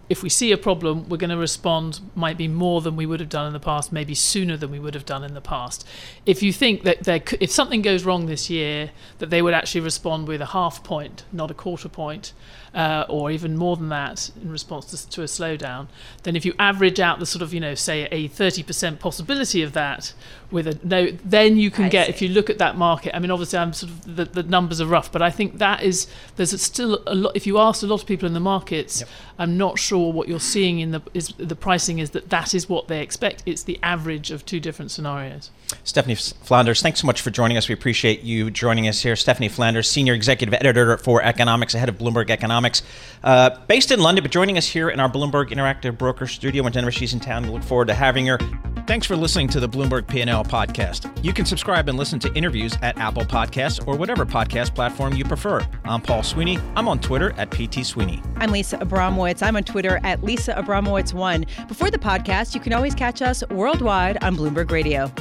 if 0.09 0.21
we 0.21 0.29
see 0.29 0.51
a 0.51 0.57
problem, 0.57 1.07
we're 1.07 1.17
going 1.17 1.29
to 1.29 1.37
respond 1.37 2.01
might 2.13 2.37
be 2.37 2.47
more 2.47 2.81
than 2.81 2.95
we 2.95 3.05
would 3.05 3.19
have 3.19 3.29
done 3.29 3.47
in 3.47 3.53
the 3.53 3.59
past, 3.59 3.93
maybe 3.93 4.13
sooner 4.13 4.57
than 4.57 4.69
we 4.69 4.79
would 4.79 4.93
have 4.93 5.05
done 5.05 5.23
in 5.23 5.33
the 5.33 5.41
past. 5.41 5.87
If 6.25 6.43
you 6.43 6.51
think 6.51 6.83
that 6.83 7.03
there, 7.05 7.21
if 7.39 7.49
something 7.49 7.81
goes 7.81 8.03
wrong 8.03 8.25
this 8.25 8.49
year, 8.49 8.91
that 9.19 9.29
they 9.29 9.41
would 9.41 9.53
actually 9.53 9.81
respond 9.81 10.27
with 10.27 10.41
a 10.41 10.47
half 10.47 10.83
point, 10.83 11.23
not 11.31 11.49
a 11.49 11.53
quarter 11.53 11.87
point, 11.87 12.33
uh, 12.73 13.05
or 13.07 13.29
even 13.29 13.55
more 13.55 13.75
than 13.75 13.89
that 13.89 14.31
in 14.41 14.51
response 14.51 14.85
to, 14.85 15.09
to, 15.09 15.21
a 15.21 15.25
slowdown, 15.25 15.87
then 16.23 16.35
if 16.35 16.43
you 16.43 16.53
average 16.57 16.99
out 16.99 17.19
the 17.19 17.25
sort 17.25 17.41
of 17.41 17.53
you 17.53 17.59
know 17.59 17.75
say 17.75 18.05
a 18.05 18.27
30% 18.29 18.99
possibility 18.99 19.61
of 19.61 19.73
that 19.73 20.13
with 20.49 20.67
a 20.67 20.79
no, 20.83 21.07
then 21.23 21.57
you 21.57 21.69
can 21.69 21.85
I 21.85 21.89
get 21.89 22.05
see. 22.07 22.13
if 22.13 22.21
you 22.21 22.29
look 22.29 22.49
at 22.49 22.57
that 22.59 22.77
market. 22.77 23.15
I 23.15 23.19
mean, 23.19 23.31
obviously, 23.31 23.59
I'm 23.59 23.73
sort 23.73 23.91
of 23.91 24.15
the, 24.15 24.25
the 24.25 24.43
numbers 24.43 24.81
are 24.81 24.85
rough, 24.85 25.11
but 25.11 25.21
I 25.21 25.29
think 25.29 25.57
that 25.57 25.83
is 25.83 26.07
there's 26.35 26.59
still 26.61 27.03
a 27.05 27.15
lot. 27.15 27.35
If 27.35 27.45
you 27.45 27.57
ask 27.57 27.83
a 27.83 27.87
lot 27.87 28.01
of 28.01 28.07
people 28.07 28.27
in 28.27 28.33
the 28.33 28.39
markets, 28.39 29.01
yep. 29.01 29.09
I'm 29.37 29.57
not 29.57 29.79
sure 29.79 30.11
what 30.13 30.27
you're 30.27 30.39
seeing 30.39 30.79
in 30.79 30.91
the 30.91 31.01
is 31.13 31.29
the 31.37 31.55
pricing 31.55 31.99
is 31.99 32.11
that 32.11 32.29
that 32.29 32.53
is 32.53 32.69
what 32.69 32.87
they 32.87 33.01
expect. 33.01 33.43
It's 33.45 33.63
the 33.63 33.79
average 33.83 34.31
of 34.31 34.45
two 34.45 34.59
different 34.59 34.91
scenarios. 34.91 35.51
Stephanie 35.83 36.15
Flanders, 36.15 36.81
thanks 36.81 37.01
so 37.01 37.07
much 37.07 37.21
for 37.21 37.31
joining 37.31 37.57
us. 37.57 37.67
We 37.67 37.73
appreciate 37.73 38.21
you 38.21 38.51
joining 38.51 38.87
us 38.87 39.01
here. 39.01 39.15
Stephanie 39.15 39.49
Flanders, 39.49 39.89
Senior 39.89 40.13
Executive 40.13 40.53
Editor 40.53 40.97
for 40.97 41.21
Economics, 41.21 41.73
ahead 41.73 41.89
of 41.89 41.97
Bloomberg 41.97 42.29
Economics, 42.63 42.81
uh, 43.23 43.49
based 43.67 43.91
in 43.91 43.99
London, 43.99 44.23
but 44.23 44.31
joining 44.31 44.57
us 44.57 44.67
here 44.67 44.89
in 44.89 44.99
our 44.99 45.09
Bloomberg 45.09 45.49
Interactive 45.49 45.97
Broker 45.97 46.27
Studio. 46.27 46.63
Whenever 46.63 46.91
she's 46.91 47.13
in 47.13 47.19
town, 47.19 47.43
we 47.43 47.49
look 47.49 47.63
forward 47.63 47.87
to 47.87 47.93
having 47.93 48.25
her. 48.27 48.37
Thanks 48.85 49.07
for 49.07 49.15
listening 49.15 49.47
to 49.49 49.59
the 49.59 49.69
Bloomberg 49.69 50.07
P&L 50.07 50.43
podcast. 50.43 51.09
You 51.23 51.31
can 51.31 51.45
subscribe 51.45 51.87
and 51.87 51.97
listen 51.97 52.19
to 52.19 52.33
interviews 52.33 52.77
at 52.81 52.97
Apple 52.97 53.23
Podcasts 53.23 53.85
or 53.87 53.95
whatever 53.95 54.25
podcast 54.25 54.75
platform 54.75 55.13
you 55.13 55.23
prefer. 55.23 55.65
I'm 55.85 56.01
Paul 56.01 56.23
Sweeney. 56.23 56.59
I'm 56.75 56.87
on 56.87 56.99
Twitter 56.99 57.33
at 57.37 57.49
PT 57.51 57.85
Sweeney. 57.85 58.21
I'm 58.37 58.51
Lisa 58.51 58.77
Abramowicz. 58.77 59.41
I'm 59.41 59.55
on 59.55 59.63
Twitter 59.63 60.01
at 60.03 60.21
Lisa 60.23 60.53
Abramowicz1. 60.53 61.67
Before 61.67 61.89
the 61.89 61.99
podcast, 61.99 62.55
you 62.55 62.59
can 62.59 62.73
always 62.73 62.93
catch 62.93 63.21
us 63.21 63.43
worldwide 63.49 64.21
on 64.23 64.35
Bloomberg 64.35 64.69
Radio. 64.71 65.11